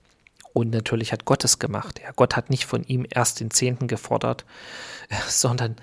Und 0.52 0.70
natürlich 0.70 1.12
hat 1.12 1.24
Gott 1.24 1.44
es 1.44 1.58
gemacht. 1.58 2.00
Ja, 2.02 2.10
Gott 2.16 2.34
hat 2.34 2.50
nicht 2.50 2.64
von 2.64 2.82
ihm 2.84 3.06
erst 3.08 3.40
den 3.40 3.50
Zehnten 3.50 3.86
gefordert, 3.86 4.44
sondern 5.28 5.76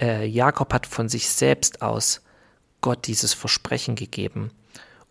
äh, 0.00 0.26
Jakob 0.26 0.72
hat 0.74 0.86
von 0.86 1.08
sich 1.08 1.28
selbst 1.28 1.80
aus 1.80 2.22
Gott 2.80 3.06
dieses 3.06 3.32
Versprechen 3.32 3.94
gegeben. 3.94 4.50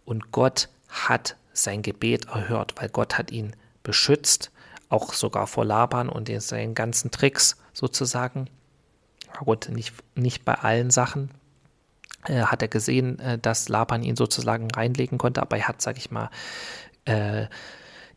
Und 0.05 0.31
Gott 0.31 0.69
hat 0.89 1.37
sein 1.53 1.81
Gebet 1.81 2.27
erhört, 2.27 2.73
weil 2.77 2.89
Gott 2.89 3.17
hat 3.17 3.31
ihn 3.31 3.55
beschützt, 3.83 4.51
auch 4.91 5.13
sogar 5.13 5.47
vor 5.47 5.65
Laban 5.65 6.09
und 6.09 6.29
in 6.29 6.41
seinen 6.41 6.75
ganzen 6.75 7.11
Tricks 7.11 7.57
sozusagen. 7.73 8.49
Gut, 9.39 9.69
nicht, 9.69 9.93
nicht 10.15 10.43
bei 10.43 10.55
allen 10.55 10.91
Sachen 10.91 11.31
äh, 12.25 12.41
hat 12.41 12.61
er 12.61 12.67
gesehen, 12.67 13.19
äh, 13.19 13.37
dass 13.37 13.69
Laban 13.69 14.03
ihn 14.03 14.15
sozusagen 14.15 14.69
reinlegen 14.69 15.17
konnte, 15.17 15.41
aber 15.41 15.57
er 15.57 15.67
hat, 15.67 15.81
sag 15.81 15.97
ich 15.97 16.11
mal, 16.11 16.29
äh, 17.05 17.47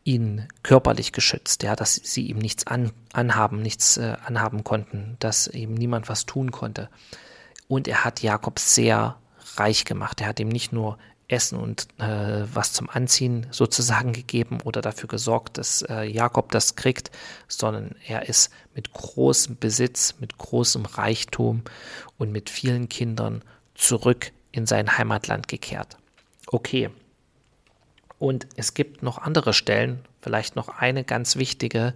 ihn 0.02 0.48
körperlich 0.62 1.12
geschützt, 1.12 1.62
ja, 1.62 1.76
dass 1.76 1.94
sie 1.94 2.26
ihm 2.26 2.38
nichts 2.38 2.66
an, 2.66 2.92
anhaben, 3.12 3.62
nichts 3.62 3.96
äh, 3.96 4.16
anhaben 4.24 4.64
konnten, 4.64 5.16
dass 5.18 5.46
ihm 5.46 5.74
niemand 5.74 6.08
was 6.08 6.26
tun 6.26 6.50
konnte. 6.50 6.90
Und 7.68 7.88
er 7.88 8.04
hat 8.04 8.22
Jakob 8.22 8.58
sehr 8.58 9.16
reich 9.56 9.84
gemacht. 9.84 10.20
Er 10.20 10.28
hat 10.28 10.40
ihm 10.40 10.48
nicht 10.48 10.72
nur 10.72 10.98
Essen 11.34 11.58
und 11.58 11.88
äh, 11.98 12.44
was 12.52 12.72
zum 12.72 12.88
Anziehen 12.88 13.46
sozusagen 13.50 14.12
gegeben 14.12 14.60
oder 14.62 14.80
dafür 14.80 15.08
gesorgt, 15.08 15.58
dass 15.58 15.82
äh, 15.82 16.04
Jakob 16.04 16.52
das 16.52 16.76
kriegt, 16.76 17.10
sondern 17.48 17.94
er 18.06 18.28
ist 18.28 18.50
mit 18.74 18.92
großem 18.92 19.58
Besitz, 19.58 20.14
mit 20.20 20.38
großem 20.38 20.86
Reichtum 20.86 21.62
und 22.16 22.32
mit 22.32 22.48
vielen 22.48 22.88
Kindern 22.88 23.42
zurück 23.74 24.32
in 24.52 24.66
sein 24.66 24.96
Heimatland 24.96 25.48
gekehrt. 25.48 25.98
Okay. 26.46 26.90
Und 28.18 28.46
es 28.56 28.74
gibt 28.74 29.02
noch 29.02 29.18
andere 29.18 29.52
Stellen, 29.52 30.00
vielleicht 30.22 30.56
noch 30.56 30.68
eine 30.68 31.04
ganz 31.04 31.36
wichtige, 31.36 31.94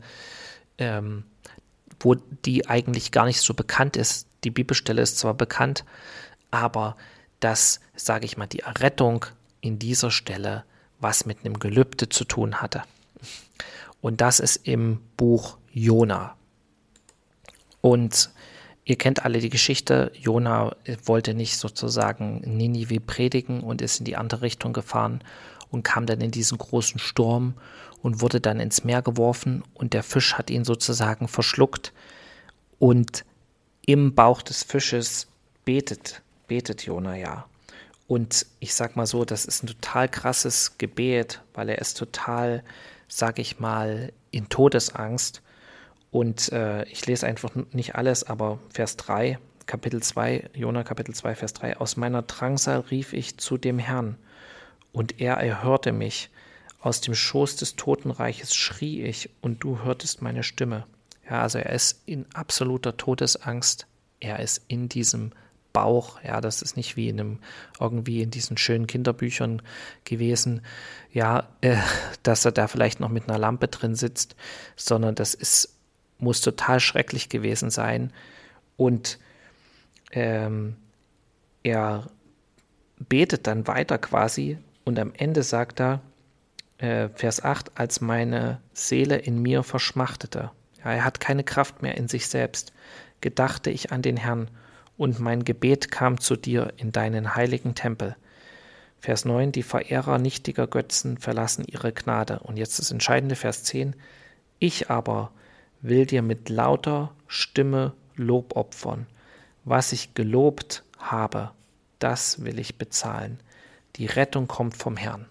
ähm, 0.76 1.24
wo 2.00 2.14
die 2.14 2.68
eigentlich 2.68 3.12
gar 3.12 3.24
nicht 3.24 3.40
so 3.40 3.54
bekannt 3.54 3.96
ist. 3.96 4.26
Die 4.44 4.50
Bibelstelle 4.50 5.00
ist 5.00 5.18
zwar 5.18 5.34
bekannt, 5.34 5.84
aber 6.50 6.96
dass, 7.40 7.80
sage 7.94 8.24
ich 8.24 8.36
mal, 8.36 8.46
die 8.46 8.60
Errettung 8.60 9.26
in 9.60 9.78
dieser 9.78 10.10
Stelle 10.10 10.64
was 11.00 11.26
mit 11.26 11.44
einem 11.44 11.58
Gelübde 11.58 12.08
zu 12.08 12.24
tun 12.24 12.60
hatte. 12.60 12.82
Und 14.00 14.20
das 14.20 14.40
ist 14.40 14.66
im 14.66 15.00
Buch 15.16 15.58
Jona. 15.72 16.36
Und 17.80 18.30
ihr 18.84 18.96
kennt 18.96 19.24
alle 19.24 19.40
die 19.40 19.50
Geschichte. 19.50 20.12
Jona 20.14 20.74
wollte 21.04 21.34
nicht 21.34 21.56
sozusagen 21.56 22.40
Ninive 22.40 23.00
predigen 23.00 23.60
und 23.60 23.82
ist 23.82 23.98
in 24.00 24.04
die 24.04 24.16
andere 24.16 24.42
Richtung 24.42 24.72
gefahren 24.72 25.22
und 25.70 25.82
kam 25.82 26.06
dann 26.06 26.20
in 26.20 26.30
diesen 26.30 26.58
großen 26.58 26.98
Sturm 26.98 27.54
und 28.02 28.20
wurde 28.20 28.40
dann 28.40 28.60
ins 28.60 28.84
Meer 28.84 29.02
geworfen 29.02 29.62
und 29.74 29.92
der 29.92 30.02
Fisch 30.02 30.34
hat 30.34 30.50
ihn 30.50 30.64
sozusagen 30.64 31.28
verschluckt. 31.28 31.92
Und 32.78 33.24
im 33.84 34.14
Bauch 34.14 34.42
des 34.42 34.62
Fisches 34.62 35.28
betet 35.64 36.22
betet 36.48 36.84
Jona 36.84 37.16
ja. 37.16 37.46
Und 38.08 38.46
ich 38.58 38.74
sag 38.74 38.96
mal 38.96 39.06
so, 39.06 39.24
das 39.24 39.44
ist 39.44 39.62
ein 39.62 39.68
total 39.68 40.08
krasses 40.08 40.78
Gebet, 40.78 41.42
weil 41.54 41.68
er 41.68 41.78
ist 41.78 41.98
total, 41.98 42.64
sag 43.06 43.38
ich 43.38 43.60
mal, 43.60 44.12
in 44.30 44.48
Todesangst. 44.48 45.42
Und 46.10 46.50
äh, 46.52 46.84
ich 46.84 47.06
lese 47.06 47.26
einfach 47.26 47.50
nicht 47.72 47.94
alles, 47.96 48.24
aber 48.24 48.58
Vers 48.72 48.96
3, 48.96 49.38
Kapitel 49.66 50.02
2, 50.02 50.50
Jona 50.54 50.84
Kapitel 50.84 51.14
2, 51.14 51.34
Vers 51.34 51.52
3, 51.52 51.76
aus 51.76 51.98
meiner 51.98 52.22
Drangsal 52.22 52.80
rief 52.80 53.12
ich 53.12 53.36
zu 53.36 53.58
dem 53.58 53.78
Herrn, 53.78 54.16
und 54.92 55.20
er 55.20 55.34
erhörte 55.34 55.92
mich. 55.92 56.30
Aus 56.80 57.00
dem 57.00 57.14
Schoß 57.14 57.56
des 57.56 57.76
Totenreiches 57.76 58.54
schrie 58.54 59.02
ich, 59.02 59.28
und 59.42 59.62
du 59.62 59.82
hörtest 59.82 60.22
meine 60.22 60.42
Stimme. 60.42 60.86
Ja, 61.28 61.42
also 61.42 61.58
er 61.58 61.72
ist 61.72 62.02
in 62.06 62.24
absoluter 62.32 62.96
Todesangst. 62.96 63.86
Er 64.20 64.40
ist 64.40 64.62
in 64.68 64.88
diesem 64.88 65.32
Bauch. 65.78 66.20
Ja, 66.24 66.40
das 66.40 66.60
ist 66.60 66.76
nicht 66.76 66.96
wie 66.96 67.08
in 67.08 67.20
einem, 67.20 67.38
irgendwie 67.78 68.20
in 68.20 68.32
diesen 68.32 68.56
schönen 68.56 68.88
Kinderbüchern 68.88 69.62
gewesen, 70.02 70.62
ja, 71.12 71.46
äh, 71.60 71.76
dass 72.24 72.44
er 72.44 72.50
da 72.50 72.66
vielleicht 72.66 72.98
noch 72.98 73.10
mit 73.10 73.28
einer 73.28 73.38
Lampe 73.38 73.68
drin 73.68 73.94
sitzt, 73.94 74.34
sondern 74.74 75.14
das 75.14 75.34
ist, 75.34 75.78
muss 76.18 76.40
total 76.40 76.80
schrecklich 76.80 77.28
gewesen 77.28 77.70
sein. 77.70 78.12
Und 78.76 79.20
ähm, 80.10 80.74
er 81.62 82.08
betet 82.98 83.46
dann 83.46 83.68
weiter 83.68 83.98
quasi 83.98 84.58
und 84.84 84.98
am 84.98 85.12
Ende 85.14 85.44
sagt 85.44 85.80
er, 85.80 86.00
äh, 86.78 87.08
Vers 87.10 87.44
8, 87.44 87.78
als 87.78 88.00
meine 88.00 88.60
Seele 88.72 89.16
in 89.16 89.40
mir 89.40 89.62
verschmachtete. 89.62 90.50
Ja, 90.84 90.90
er 90.90 91.04
hat 91.04 91.20
keine 91.20 91.44
Kraft 91.44 91.82
mehr 91.82 91.96
in 91.96 92.08
sich 92.08 92.26
selbst. 92.26 92.72
Gedachte 93.20 93.70
ich 93.70 93.92
an 93.92 94.02
den 94.02 94.16
Herrn 94.16 94.50
und 94.98 95.20
mein 95.20 95.44
Gebet 95.44 95.90
kam 95.90 96.20
zu 96.20 96.36
dir 96.36 96.74
in 96.76 96.92
deinen 96.92 97.34
heiligen 97.34 97.74
Tempel. 97.74 98.16
Vers 99.00 99.24
9, 99.24 99.52
die 99.52 99.62
Verehrer 99.62 100.18
nichtiger 100.18 100.66
Götzen 100.66 101.18
verlassen 101.18 101.64
ihre 101.64 101.92
Gnade. 101.92 102.40
Und 102.40 102.56
jetzt 102.56 102.80
das 102.80 102.90
entscheidende 102.90 103.36
Vers 103.36 103.62
10, 103.62 103.94
ich 104.58 104.90
aber 104.90 105.30
will 105.80 106.04
dir 106.04 106.20
mit 106.20 106.48
lauter 106.48 107.14
Stimme 107.28 107.94
Lob 108.16 108.56
opfern. 108.56 109.06
Was 109.64 109.92
ich 109.92 110.14
gelobt 110.14 110.82
habe, 110.98 111.52
das 112.00 112.44
will 112.44 112.58
ich 112.58 112.76
bezahlen. 112.76 113.38
Die 113.96 114.06
Rettung 114.06 114.48
kommt 114.48 114.76
vom 114.76 114.96
Herrn. 114.96 115.26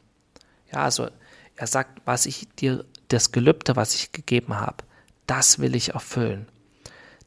Ja, 0.72 0.84
also 0.84 1.10
er 1.58 1.68
sagt, 1.68 2.02
was 2.06 2.26
ich 2.26 2.48
dir, 2.56 2.86
das 3.10 3.32
Gelübde, 3.32 3.76
was 3.76 3.96
ich 3.96 4.12
gegeben 4.12 4.60
habe, 4.60 4.84
das 5.28 5.60
will 5.60 5.76
ich 5.76 5.90
erfüllen. 5.90 6.48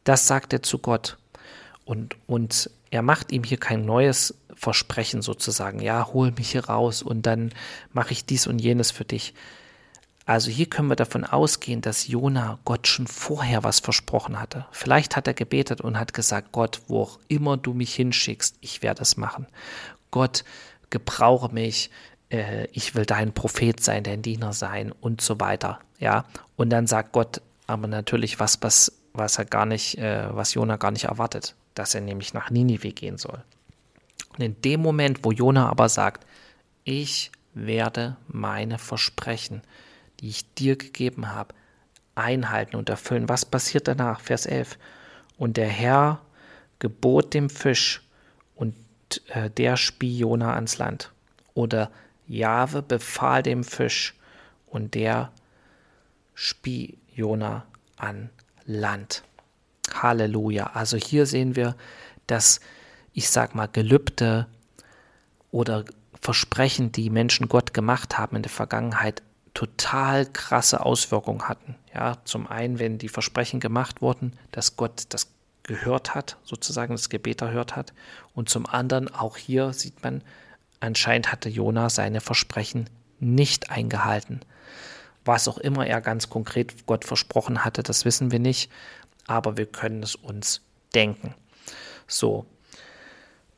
Das 0.04 0.26
sagt 0.26 0.52
er 0.52 0.62
zu 0.62 0.78
Gott. 0.78 1.18
Und, 1.90 2.14
und 2.28 2.70
er 2.92 3.02
macht 3.02 3.32
ihm 3.32 3.42
hier 3.42 3.58
kein 3.58 3.84
neues 3.84 4.36
Versprechen 4.54 5.22
sozusagen. 5.22 5.80
Ja, 5.80 6.06
hol 6.12 6.30
mich 6.30 6.52
hier 6.52 6.66
raus 6.66 7.02
und 7.02 7.26
dann 7.26 7.50
mache 7.92 8.12
ich 8.12 8.24
dies 8.24 8.46
und 8.46 8.60
jenes 8.60 8.92
für 8.92 9.04
dich. 9.04 9.34
Also 10.24 10.52
hier 10.52 10.66
können 10.66 10.86
wir 10.86 10.94
davon 10.94 11.24
ausgehen, 11.24 11.80
dass 11.80 12.06
Jona 12.06 12.60
Gott 12.64 12.86
schon 12.86 13.08
vorher 13.08 13.64
was 13.64 13.80
versprochen 13.80 14.38
hatte. 14.38 14.66
Vielleicht 14.70 15.16
hat 15.16 15.26
er 15.26 15.34
gebetet 15.34 15.80
und 15.80 15.98
hat 15.98 16.14
gesagt, 16.14 16.52
Gott, 16.52 16.80
wo 16.86 17.02
auch 17.02 17.18
immer 17.26 17.56
du 17.56 17.74
mich 17.74 17.92
hinschickst, 17.92 18.58
ich 18.60 18.82
werde 18.84 19.02
es 19.02 19.16
machen. 19.16 19.48
Gott, 20.12 20.44
gebrauche 20.90 21.52
mich, 21.52 21.90
äh, 22.30 22.66
ich 22.66 22.94
will 22.94 23.04
dein 23.04 23.32
Prophet 23.32 23.82
sein, 23.82 24.04
dein 24.04 24.22
Diener 24.22 24.52
sein 24.52 24.92
und 24.92 25.22
so 25.22 25.40
weiter. 25.40 25.80
Ja, 25.98 26.24
und 26.54 26.70
dann 26.70 26.86
sagt 26.86 27.10
Gott 27.10 27.42
aber 27.66 27.88
natürlich 27.88 28.38
was, 28.38 28.62
was, 28.62 28.92
was 29.12 29.38
er 29.38 29.44
gar 29.44 29.66
nicht, 29.66 29.98
äh, 29.98 30.28
was 30.30 30.54
Jona 30.54 30.76
gar 30.76 30.92
nicht 30.92 31.06
erwartet 31.06 31.56
dass 31.74 31.94
er 31.94 32.00
nämlich 32.00 32.34
nach 32.34 32.50
Ninive 32.50 32.92
gehen 32.92 33.18
soll. 33.18 33.42
Und 34.30 34.40
in 34.44 34.60
dem 34.62 34.80
Moment, 34.80 35.24
wo 35.24 35.32
Jona 35.32 35.68
aber 35.68 35.88
sagt, 35.88 36.26
ich 36.84 37.30
werde 37.54 38.16
meine 38.28 38.78
Versprechen, 38.78 39.62
die 40.20 40.28
ich 40.28 40.54
dir 40.54 40.76
gegeben 40.76 41.32
habe, 41.32 41.54
einhalten 42.14 42.76
und 42.76 42.88
erfüllen. 42.88 43.28
Was 43.28 43.44
passiert 43.44 43.88
danach? 43.88 44.20
Vers 44.20 44.46
11. 44.46 44.78
Und 45.38 45.56
der 45.56 45.68
Herr 45.68 46.20
gebot 46.78 47.34
dem 47.34 47.50
Fisch 47.50 48.02
und 48.54 48.74
äh, 49.28 49.50
der 49.50 49.76
spie 49.76 50.18
Jona 50.18 50.54
ans 50.54 50.78
Land. 50.78 51.12
Oder 51.54 51.90
Jahwe 52.26 52.82
befahl 52.82 53.42
dem 53.42 53.64
Fisch 53.64 54.14
und 54.66 54.94
der 54.94 55.32
spie 56.34 56.98
Jona 57.14 57.66
an 57.96 58.30
Land. 58.66 59.22
Halleluja. 60.02 60.70
Also 60.74 60.96
hier 60.96 61.26
sehen 61.26 61.56
wir, 61.56 61.76
dass 62.26 62.60
ich 63.12 63.30
sag 63.30 63.54
mal 63.54 63.66
Gelübde 63.66 64.46
oder 65.50 65.84
Versprechen, 66.20 66.92
die 66.92 67.10
Menschen 67.10 67.48
Gott 67.48 67.74
gemacht 67.74 68.18
haben 68.18 68.36
in 68.36 68.42
der 68.42 68.50
Vergangenheit, 68.50 69.22
total 69.54 70.26
krasse 70.26 70.84
Auswirkungen 70.84 71.48
hatten. 71.48 71.74
Ja, 71.94 72.18
zum 72.24 72.46
einen, 72.46 72.78
wenn 72.78 72.98
die 72.98 73.08
Versprechen 73.08 73.58
gemacht 73.58 74.00
wurden, 74.00 74.34
dass 74.52 74.76
Gott 74.76 75.04
das 75.08 75.32
gehört 75.62 76.14
hat, 76.14 76.36
sozusagen 76.44 76.94
das 76.94 77.08
Gebet 77.08 77.42
erhört 77.42 77.76
hat, 77.76 77.92
und 78.34 78.48
zum 78.48 78.66
anderen 78.66 79.12
auch 79.12 79.36
hier 79.36 79.72
sieht 79.72 80.02
man, 80.02 80.22
anscheinend 80.78 81.32
hatte 81.32 81.48
Jona 81.48 81.90
seine 81.90 82.20
Versprechen 82.20 82.88
nicht 83.18 83.70
eingehalten. 83.70 84.40
Was 85.24 85.48
auch 85.48 85.58
immer 85.58 85.86
er 85.86 86.00
ganz 86.00 86.30
konkret 86.30 86.86
Gott 86.86 87.04
versprochen 87.04 87.64
hatte, 87.64 87.82
das 87.82 88.04
wissen 88.04 88.30
wir 88.30 88.38
nicht, 88.38 88.70
aber 89.30 89.56
wir 89.56 89.66
können 89.66 90.02
es 90.02 90.16
uns 90.16 90.60
denken. 90.92 91.34
So, 92.08 92.46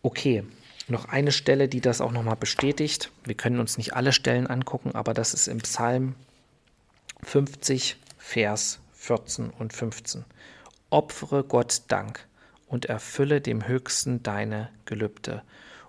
okay. 0.02 0.44
Noch 0.88 1.06
eine 1.06 1.32
Stelle, 1.32 1.68
die 1.68 1.80
das 1.80 2.02
auch 2.02 2.10
nochmal 2.10 2.36
bestätigt. 2.36 3.10
Wir 3.24 3.36
können 3.36 3.58
uns 3.58 3.78
nicht 3.78 3.94
alle 3.94 4.12
Stellen 4.12 4.48
angucken, 4.48 4.94
aber 4.94 5.14
das 5.14 5.32
ist 5.32 5.46
im 5.46 5.58
Psalm 5.58 6.14
50, 7.22 7.96
Vers 8.18 8.80
14 8.92 9.48
und 9.50 9.72
15. 9.72 10.24
Opfere 10.90 11.44
Gott 11.44 11.82
Dank 11.88 12.26
und 12.66 12.86
erfülle 12.86 13.40
dem 13.40 13.66
Höchsten 13.66 14.22
deine 14.22 14.68
Gelübde 14.84 15.42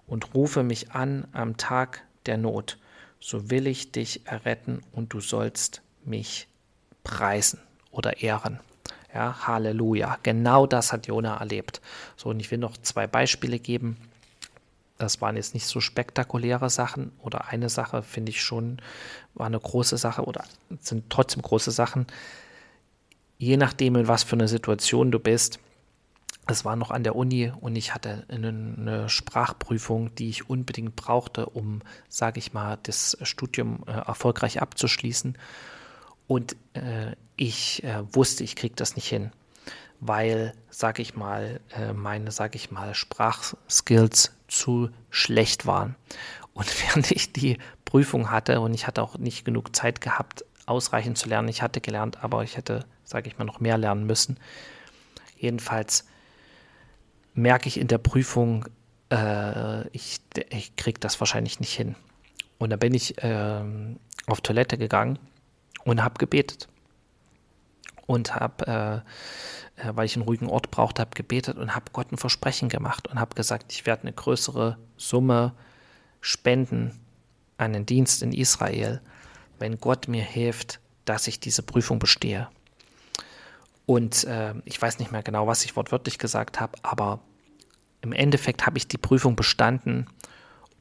und 0.07 0.33
rufe 0.33 0.63
mich 0.63 0.91
an 0.91 1.27
am 1.33 1.57
Tag 1.57 2.03
der 2.25 2.37
Not, 2.37 2.77
so 3.19 3.49
will 3.49 3.67
ich 3.67 3.91
dich 3.91 4.25
erretten 4.27 4.81
und 4.93 5.11
du 5.11 5.19
sollst 5.19 5.81
mich 6.05 6.47
preisen 7.03 7.59
oder 7.91 8.21
ehren. 8.21 8.61
Ja, 9.13 9.47
Halleluja. 9.47 10.17
Genau 10.23 10.65
das 10.65 10.91
hat 10.91 11.07
Jona 11.07 11.37
erlebt. 11.37 11.81
So, 12.15 12.29
und 12.29 12.39
ich 12.39 12.49
will 12.49 12.57
noch 12.57 12.77
zwei 12.77 13.05
Beispiele 13.05 13.59
geben. 13.59 13.97
Das 14.97 15.21
waren 15.21 15.35
jetzt 15.35 15.53
nicht 15.53 15.67
so 15.67 15.81
spektakuläre 15.81 16.69
Sachen 16.69 17.11
oder 17.19 17.47
eine 17.49 17.69
Sache 17.69 18.03
finde 18.03 18.31
ich 18.31 18.41
schon, 18.41 18.81
war 19.33 19.47
eine 19.47 19.59
große 19.59 19.97
Sache 19.97 20.23
oder 20.23 20.45
sind 20.79 21.09
trotzdem 21.09 21.41
große 21.41 21.71
Sachen. 21.71 22.07
Je 23.37 23.57
nachdem, 23.57 23.95
in 23.95 24.07
was 24.07 24.23
für 24.23 24.35
eine 24.35 24.47
Situation 24.47 25.11
du 25.11 25.19
bist, 25.19 25.59
es 26.47 26.65
war 26.65 26.75
noch 26.75 26.91
an 26.91 27.03
der 27.03 27.15
Uni 27.15 27.51
und 27.61 27.75
ich 27.75 27.93
hatte 27.93 28.25
eine, 28.29 29.09
Sprachprüfung, 29.09 30.13
die 30.15 30.29
ich 30.29 30.49
unbedingt 30.49 30.95
brauchte, 30.95 31.45
um, 31.47 31.81
sage 32.09 32.39
ich 32.39 32.53
mal, 32.53 32.77
das 32.83 33.17
Studium 33.21 33.83
äh, 33.87 33.91
erfolgreich 33.91 34.61
abzuschließen. 34.61 35.37
Und 36.27 36.55
äh, 36.73 37.15
ich 37.35 37.83
äh, 37.83 38.03
wusste, 38.13 38.43
ich 38.43 38.55
kriege 38.55 38.75
das 38.75 38.95
nicht 38.95 39.07
hin, 39.07 39.31
weil, 39.99 40.53
sage 40.69 41.01
ich 41.01 41.15
mal, 41.15 41.59
äh, 41.75 41.93
meine, 41.93 42.31
sage 42.31 42.55
ich 42.55 42.71
mal, 42.71 42.95
Sprachskills 42.95 44.31
zu 44.47 44.89
schlecht 45.09 45.65
waren. 45.65 45.95
Und 46.53 46.67
während 46.87 47.11
ich 47.11 47.33
die 47.33 47.57
Prüfung 47.85 48.31
hatte 48.31 48.59
und 48.61 48.73
ich 48.73 48.87
hatte 48.87 49.01
auch 49.01 49.17
nicht 49.17 49.45
genug 49.45 49.75
Zeit 49.75 50.01
gehabt, 50.01 50.45
ausreichend 50.65 51.17
zu 51.17 51.27
lernen, 51.27 51.49
ich 51.49 51.61
hatte 51.61 51.81
gelernt, 51.81 52.23
aber 52.23 52.43
ich 52.43 52.55
hätte, 52.55 52.85
sage 53.03 53.27
ich 53.27 53.37
mal, 53.37 53.45
noch 53.45 53.59
mehr 53.59 53.77
lernen 53.77 54.05
müssen. 54.05 54.39
Jedenfalls 55.37 56.05
merke 57.33 57.67
ich 57.67 57.77
in 57.77 57.87
der 57.87 57.97
Prüfung, 57.97 58.65
äh, 59.11 59.87
ich, 59.89 60.21
ich 60.49 60.75
kriege 60.77 60.99
das 60.99 61.19
wahrscheinlich 61.19 61.59
nicht 61.59 61.73
hin. 61.73 61.95
Und 62.59 62.69
da 62.69 62.77
bin 62.77 62.93
ich 62.93 63.21
äh, 63.21 63.61
auf 64.27 64.39
Toilette 64.39 64.77
gegangen 64.77 65.19
und 65.83 66.03
habe 66.03 66.17
gebetet. 66.17 66.67
Und 68.05 68.35
habe, 68.35 69.03
äh, 69.77 69.81
äh, 69.81 69.95
weil 69.95 70.05
ich 70.05 70.15
einen 70.15 70.25
ruhigen 70.25 70.47
Ort 70.47 70.71
brauchte, 70.71 71.01
habe 71.01 71.15
gebetet 71.15 71.57
und 71.57 71.75
habe 71.75 71.85
Gott 71.93 72.11
ein 72.11 72.17
Versprechen 72.17 72.69
gemacht 72.69 73.07
und 73.07 73.19
habe 73.19 73.35
gesagt, 73.35 73.71
ich 73.71 73.85
werde 73.85 74.03
eine 74.03 74.13
größere 74.13 74.77
Summe 74.97 75.53
spenden 76.19 76.99
an 77.57 77.73
den 77.73 77.85
Dienst 77.85 78.21
in 78.21 78.33
Israel, 78.33 79.01
wenn 79.59 79.79
Gott 79.79 80.07
mir 80.07 80.23
hilft, 80.23 80.79
dass 81.05 81.27
ich 81.27 81.39
diese 81.39 81.63
Prüfung 81.63 81.99
bestehe. 81.99 82.49
Und 83.85 84.23
äh, 84.25 84.53
ich 84.65 84.81
weiß 84.81 84.99
nicht 84.99 85.11
mehr 85.11 85.23
genau, 85.23 85.47
was 85.47 85.65
ich 85.65 85.75
wortwörtlich 85.75 86.17
gesagt 86.17 86.59
habe, 86.59 86.77
aber 86.83 87.19
im 88.01 88.11
Endeffekt 88.11 88.65
habe 88.65 88.77
ich 88.77 88.87
die 88.87 88.97
Prüfung 88.97 89.35
bestanden 89.35 90.07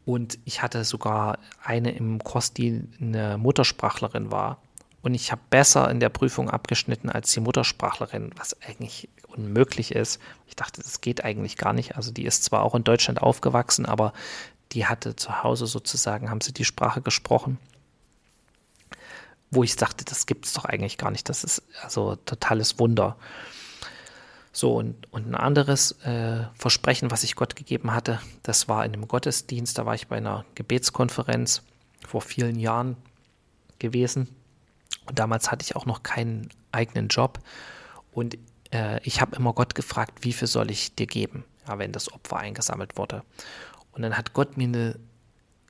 und 0.05 0.39
ich 0.45 0.63
hatte 0.63 0.85
sogar 0.85 1.39
eine 1.63 1.93
im 1.93 2.23
Kurs, 2.23 2.53
die 2.53 2.85
eine 3.01 3.39
Muttersprachlerin 3.39 4.33
war. 4.33 4.61
Und 5.03 5.15
ich 5.15 5.33
habe 5.33 5.43
besser 5.51 5.91
in 5.91 6.01
der 6.01 6.09
Prüfung 6.09 6.49
abgeschnitten 6.49 7.11
als 7.11 7.33
die 7.33 7.41
Muttersprachlerin, 7.41 8.31
was 8.37 8.61
eigentlich 8.63 9.09
unmöglich 9.27 9.95
ist. 9.95 10.21
Ich 10.47 10.57
dachte, 10.57 10.81
das 10.81 11.01
geht 11.01 11.25
eigentlich 11.25 11.57
gar 11.57 11.73
nicht. 11.73 11.97
Also 11.97 12.13
die 12.13 12.25
ist 12.25 12.45
zwar 12.45 12.63
auch 12.63 12.75
in 12.75 12.85
Deutschland 12.85 13.21
aufgewachsen, 13.21 13.85
aber 13.85 14.13
die 14.73 14.87
hatte 14.87 15.17
zu 15.17 15.43
Hause 15.43 15.67
sozusagen, 15.67 16.31
haben 16.31 16.41
sie 16.41 16.53
die 16.53 16.65
Sprache 16.65 17.03
gesprochen 17.03 17.59
wo 19.53 19.63
ich 19.63 19.77
dachte, 19.77 20.05
das 20.05 20.27
gibt 20.27 20.47
es 20.47 20.55
doch 20.55 20.65
eigentlich 20.65 20.97
gar 20.97 21.11
nicht. 21.11 21.29
Das 21.29 21.45
ist 21.45 21.63
also 21.83 22.17
totales 22.17 22.79
Wunder. 22.79 23.17
So, 24.51 24.75
und, 24.77 25.13
und 25.13 25.29
ein 25.29 25.35
anderes 25.35 25.93
äh, 26.05 26.45
Versprechen, 26.55 27.11
was 27.11 27.23
ich 27.23 27.37
Gott 27.37 27.55
gegeben 27.55 27.93
hatte, 27.93 28.21
das 28.43 28.69
war 28.69 28.85
in 28.85 28.95
einem 28.95 29.09
Gottesdienst, 29.09 29.79
da 29.79 29.87
war 29.87 29.95
ich 29.95 30.09
bei 30.09 30.17
einer 30.17 30.45
Gebetskonferenz 30.55 31.63
vor 32.07 32.23
vielen 32.23 32.59
Jahren 32.59 32.97
gewesen. 33.79 34.29
Und 35.07 35.19
damals 35.19 35.51
hatte 35.51 35.65
ich 35.65 35.77
auch 35.77 35.87
noch 35.87 36.03
keinen 36.03 36.49
eigenen 36.71 37.09
Job. 37.09 37.39
Und 38.13 38.39
äh, 38.73 39.01
ich 39.03 39.21
habe 39.21 39.37
immer 39.37 39.53
Gott 39.53 39.75
gefragt, 39.75 40.21
wie 40.23 40.33
viel 40.33 40.49
soll 40.49 40.71
ich 40.71 40.95
dir 40.95 41.07
geben, 41.07 41.45
ja, 41.67 41.79
wenn 41.79 41.93
das 41.93 42.13
Opfer 42.13 42.39
eingesammelt 42.39 42.97
wurde. 42.97 43.23
Und 43.93 44.03
dann 44.03 44.17
hat 44.17 44.33
Gott 44.33 44.57
mir 44.57 44.69
eine 44.69 44.99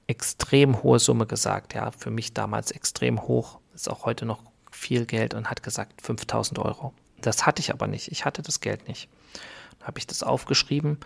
extrem 0.07 0.83
hohe 0.83 0.99
Summe 0.99 1.27
gesagt, 1.27 1.75
ja, 1.75 1.91
für 1.91 2.11
mich 2.11 2.35
damals 2.35 2.71
extrem 2.71 3.23
hoch, 3.23 3.59
ist 3.75 3.89
auch 3.89 4.05
heute 4.05 4.27
noch 4.27 4.43
viel 4.71 5.07
Geld 5.07 5.35
und 5.35 5.49
hat 5.51 5.63
gesagt 5.63 6.03
5000 6.03 6.59
Euro. 6.59 6.93
Das 7.21 7.47
hatte 7.47 7.61
ich 7.61 7.73
aber 7.73 7.87
nicht. 7.87 8.11
Ich 8.11 8.25
hatte 8.25 8.43
das 8.43 8.61
Geld 8.61 8.89
nicht. 8.89 9.09
Dann 9.79 9.89
habe 9.89 9.99
ich 9.99 10.07
das 10.07 10.23
aufgeschrieben 10.23 10.99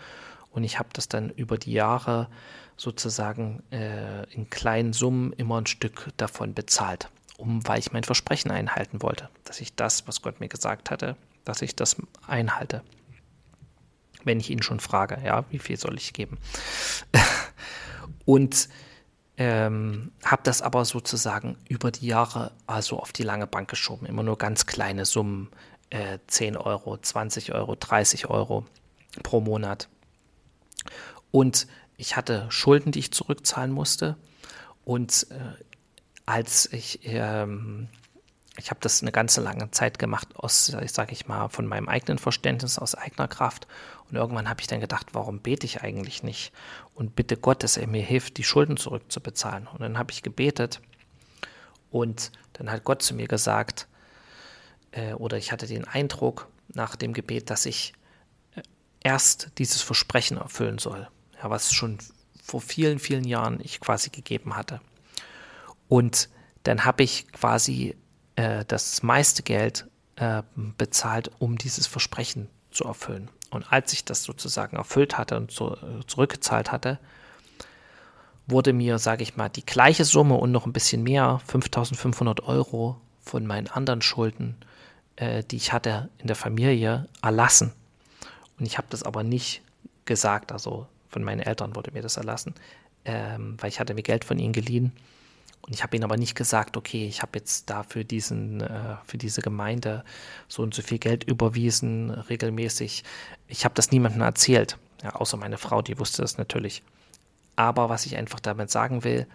und 0.51 0.63
ich 0.63 0.79
habe 0.79 0.89
das 0.93 1.07
dann 1.07 1.29
über 1.29 1.57
die 1.57 1.73
Jahre 1.73 2.27
sozusagen 2.75 3.63
äh, 3.71 4.23
in 4.33 4.49
kleinen 4.49 4.93
Summen 4.93 5.33
immer 5.33 5.59
ein 5.61 5.65
Stück 5.65 6.09
davon 6.17 6.53
bezahlt, 6.53 7.09
um 7.37 7.65
weil 7.67 7.79
ich 7.79 7.91
mein 7.91 8.03
Versprechen 8.03 8.51
einhalten 8.51 9.01
wollte, 9.01 9.29
dass 9.45 9.61
ich 9.61 9.75
das, 9.75 10.07
was 10.07 10.21
Gott 10.21 10.39
mir 10.39 10.49
gesagt 10.49 10.91
hatte, 10.91 11.15
dass 11.45 11.61
ich 11.61 11.75
das 11.75 11.95
einhalte. 12.27 12.83
Wenn 14.23 14.39
ich 14.39 14.49
ihn 14.49 14.61
schon 14.61 14.79
frage, 14.79 15.19
ja, 15.23 15.45
wie 15.49 15.59
viel 15.59 15.77
soll 15.77 15.95
ich 15.97 16.13
geben? 16.13 16.37
und 18.25 18.67
ähm, 19.37 20.11
habe 20.25 20.41
das 20.43 20.63
aber 20.63 20.83
sozusagen 20.83 21.57
über 21.69 21.91
die 21.91 22.07
Jahre 22.07 22.51
also 22.65 22.99
auf 22.99 23.13
die 23.13 23.23
lange 23.23 23.45
Bank 23.45 23.69
geschoben. 23.69 24.07
Immer 24.07 24.23
nur 24.23 24.37
ganz 24.37 24.65
kleine 24.65 25.05
Summen, 25.05 25.49
äh, 25.91 26.17
10 26.25 26.57
Euro, 26.57 26.97
20 26.97 27.53
Euro, 27.53 27.75
30 27.75 28.29
Euro 28.29 28.65
pro 29.21 29.39
Monat. 29.39 29.87
Und 31.29 31.67
ich 31.97 32.15
hatte 32.15 32.47
Schulden, 32.49 32.91
die 32.91 32.99
ich 32.99 33.11
zurückzahlen 33.11 33.71
musste. 33.71 34.17
Und 34.83 35.27
äh, 35.29 35.63
als 36.27 36.71
ich 36.71 36.99
ähm, 37.03 37.89
ich 38.57 38.71
habe 38.71 38.79
das 38.81 39.01
eine 39.01 39.11
ganze 39.11 39.41
lange 39.41 39.69
Zeit 39.71 39.99
gemacht 39.99 40.35
aus, 40.35 40.75
ich 40.81 40.91
sage 40.91 41.13
ich 41.13 41.27
mal, 41.27 41.47
von 41.49 41.67
meinem 41.67 41.87
eigenen 41.87 42.17
Verständnis, 42.17 42.79
aus 42.79 42.95
eigener 42.95 43.27
Kraft. 43.27 43.67
Und 44.09 44.15
irgendwann 44.15 44.49
habe 44.49 44.61
ich 44.61 44.67
dann 44.67 44.81
gedacht, 44.81 45.07
warum 45.13 45.39
bete 45.39 45.65
ich 45.65 45.83
eigentlich 45.83 46.23
nicht? 46.23 46.51
Und 46.95 47.15
bitte 47.15 47.37
Gott, 47.37 47.63
dass 47.63 47.77
er 47.77 47.87
mir 47.87 48.01
hilft, 48.01 48.37
die 48.37 48.43
Schulden 48.43 48.77
zurückzubezahlen. 48.77 49.67
Und 49.67 49.81
dann 49.81 49.97
habe 49.97 50.11
ich 50.11 50.23
gebetet 50.23 50.81
und 51.91 52.31
dann 52.53 52.71
hat 52.71 52.83
Gott 52.83 53.03
zu 53.03 53.13
mir 53.13 53.27
gesagt, 53.27 53.87
äh, 54.91 55.13
oder 55.13 55.37
ich 55.37 55.51
hatte 55.51 55.67
den 55.67 55.85
Eindruck 55.85 56.47
nach 56.73 56.95
dem 56.95 57.13
Gebet, 57.13 57.49
dass 57.49 57.65
ich 57.65 57.93
äh, 58.55 58.63
erst 59.01 59.51
dieses 59.59 59.83
Versprechen 59.83 60.37
erfüllen 60.37 60.79
soll, 60.79 61.07
ja, 61.41 61.49
was 61.49 61.73
schon 61.73 61.99
vor 62.43 62.61
vielen, 62.61 62.97
vielen 62.97 63.25
Jahren 63.25 63.59
ich 63.61 63.79
quasi 63.79 64.09
gegeben 64.09 64.55
hatte. 64.55 64.81
Und 65.87 66.29
dann 66.63 66.85
habe 66.85 67.03
ich 67.03 67.31
quasi 67.31 67.95
äh, 68.35 68.65
das 68.67 69.03
meiste 69.03 69.43
Geld 69.43 69.87
äh, 70.15 70.43
bezahlt, 70.55 71.31
um 71.39 71.57
dieses 71.57 71.87
Versprechen 71.87 72.49
zu 72.71 72.85
erfüllen. 72.85 73.29
Und 73.49 73.71
als 73.71 73.93
ich 73.93 74.03
das 74.03 74.23
sozusagen 74.23 74.75
erfüllt 74.77 75.17
hatte 75.17 75.37
und 75.37 75.51
so, 75.51 75.75
äh, 75.75 76.05
zurückgezahlt 76.05 76.71
hatte, 76.71 76.99
wurde 78.45 78.73
mir, 78.73 78.97
sage 78.97 79.23
ich 79.23 79.35
mal, 79.35 79.49
die 79.49 79.65
gleiche 79.65 80.05
Summe 80.05 80.35
und 80.35 80.51
noch 80.51 80.65
ein 80.65 80.73
bisschen 80.73 81.03
mehr, 81.03 81.41
5500 81.45 82.41
Euro 82.43 82.99
von 83.21 83.45
meinen 83.45 83.67
anderen 83.67 84.01
Schulden, 84.01 84.55
äh, 85.17 85.43
die 85.43 85.57
ich 85.57 85.73
hatte 85.73 86.09
in 86.17 86.27
der 86.27 86.35
Familie, 86.35 87.07
erlassen. 87.21 87.73
Und 88.59 88.65
ich 88.65 88.77
habe 88.77 88.87
das 88.89 89.03
aber 89.03 89.23
nicht 89.23 89.61
gesagt, 90.05 90.51
also 90.51 90.87
von 91.09 91.23
meinen 91.23 91.41
Eltern 91.41 91.75
wurde 91.75 91.91
mir 91.91 92.01
das 92.01 92.17
erlassen, 92.17 92.55
ähm, 93.05 93.57
weil 93.59 93.69
ich 93.69 93.79
hatte 93.79 93.93
mir 93.93 94.03
Geld 94.03 94.25
von 94.25 94.39
ihnen 94.39 94.53
geliehen 94.53 94.91
und 95.67 95.73
ich 95.73 95.83
habe 95.83 95.97
ihnen 95.97 96.05
aber 96.05 96.15
nicht 96.15 96.35
gesagt, 96.35 96.77
okay, 96.77 97.05
ich 97.07 97.21
habe 97.21 97.37
jetzt 97.37 97.69
dafür 97.69 98.05
diesen, 98.05 98.61
äh, 98.61 98.95
für 99.05 99.17
diese 99.17 99.41
Gemeinde 99.41 100.05
so 100.47 100.63
und 100.63 100.73
so 100.73 100.81
viel 100.81 100.97
Geld 100.97 101.25
überwiesen, 101.25 102.09
regelmäßig. 102.09 103.03
Ich 103.49 103.65
habe 103.65 103.75
das 103.75 103.91
niemandem 103.91 104.21
erzählt, 104.21 104.77
ja, 105.03 105.13
außer 105.15 105.35
meine 105.35 105.57
Frau, 105.57 105.81
die 105.81 105.99
wusste 105.99 106.21
das 106.21 106.37
natürlich. 106.37 106.83
Aber 107.57 107.89
was 107.89 108.05
ich 108.05 108.15
einfach 108.15 108.39
damit 108.39 108.71
sagen 108.71 109.03
will, 109.03 109.27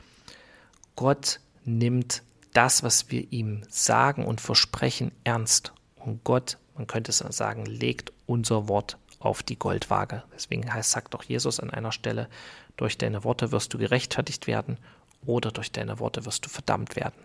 Gott 0.96 1.40
nimmt 1.64 2.22
das, 2.54 2.82
was 2.82 3.10
wir 3.10 3.30
ihm 3.30 3.62
sagen 3.68 4.24
und 4.24 4.40
versprechen, 4.40 5.12
ernst. 5.24 5.74
Und 5.96 6.24
Gott, 6.24 6.56
man 6.76 6.86
könnte 6.86 7.10
es 7.10 7.18
sagen, 7.18 7.66
legt 7.66 8.10
unser 8.24 8.68
Wort 8.68 8.96
auf 9.18 9.42
die 9.42 9.58
Goldwaage. 9.58 10.22
Deswegen 10.34 10.72
heißt, 10.72 10.92
sagt 10.92 11.12
doch 11.12 11.24
Jesus 11.24 11.60
an 11.60 11.70
einer 11.70 11.92
Stelle, 11.92 12.28
durch 12.76 12.96
deine 12.96 13.22
Worte 13.22 13.52
wirst 13.52 13.74
du 13.74 13.78
gerechtfertigt 13.78 14.46
werden 14.46 14.78
oder 15.26 15.50
durch 15.52 15.72
deine 15.72 15.98
Worte 15.98 16.24
wirst 16.26 16.44
du 16.44 16.48
verdammt 16.48 16.96
werden. 16.96 17.22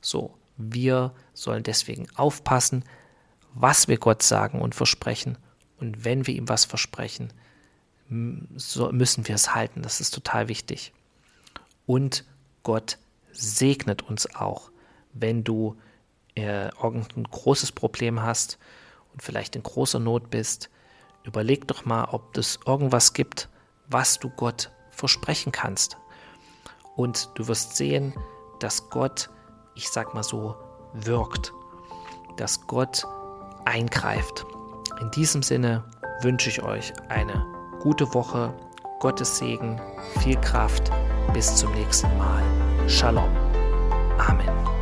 So, 0.00 0.36
Wir 0.56 1.14
sollen 1.32 1.62
deswegen 1.62 2.06
aufpassen, 2.14 2.84
was 3.54 3.88
wir 3.88 3.98
Gott 3.98 4.22
sagen 4.22 4.60
und 4.60 4.74
versprechen. 4.74 5.38
Und 5.78 6.04
wenn 6.04 6.26
wir 6.26 6.34
ihm 6.34 6.48
was 6.48 6.64
versprechen, 6.64 7.32
müssen 8.08 9.26
wir 9.26 9.34
es 9.34 9.54
halten. 9.54 9.82
Das 9.82 10.00
ist 10.00 10.12
total 10.12 10.48
wichtig. 10.48 10.92
Und 11.86 12.24
Gott 12.62 12.98
segnet 13.32 14.02
uns 14.02 14.34
auch, 14.34 14.70
wenn 15.12 15.42
du 15.42 15.76
äh, 16.34 16.68
irgendein 16.82 17.24
großes 17.24 17.72
Problem 17.72 18.22
hast 18.22 18.58
und 19.12 19.22
vielleicht 19.22 19.56
in 19.56 19.62
großer 19.62 19.98
Not 19.98 20.30
bist. 20.30 20.70
Überleg 21.24 21.66
doch 21.68 21.84
mal, 21.84 22.04
ob 22.04 22.36
es 22.36 22.58
irgendwas 22.66 23.12
gibt, 23.12 23.48
was 23.88 24.18
du 24.18 24.28
Gott 24.30 24.70
versprechen 24.90 25.52
kannst. 25.52 25.96
Und 26.96 27.30
du 27.34 27.48
wirst 27.48 27.76
sehen, 27.76 28.14
dass 28.60 28.90
Gott, 28.90 29.30
ich 29.74 29.88
sag 29.90 30.14
mal 30.14 30.22
so, 30.22 30.56
wirkt, 30.92 31.52
dass 32.36 32.66
Gott 32.66 33.06
eingreift. 33.64 34.44
In 35.00 35.10
diesem 35.10 35.42
Sinne 35.42 35.84
wünsche 36.20 36.48
ich 36.48 36.62
euch 36.62 36.92
eine 37.08 37.44
gute 37.80 38.12
Woche, 38.14 38.54
Gottes 39.00 39.38
Segen, 39.38 39.80
viel 40.20 40.36
Kraft. 40.40 40.90
Bis 41.32 41.56
zum 41.56 41.72
nächsten 41.72 42.16
Mal. 42.18 42.42
Shalom. 42.88 43.30
Amen. 44.18 44.81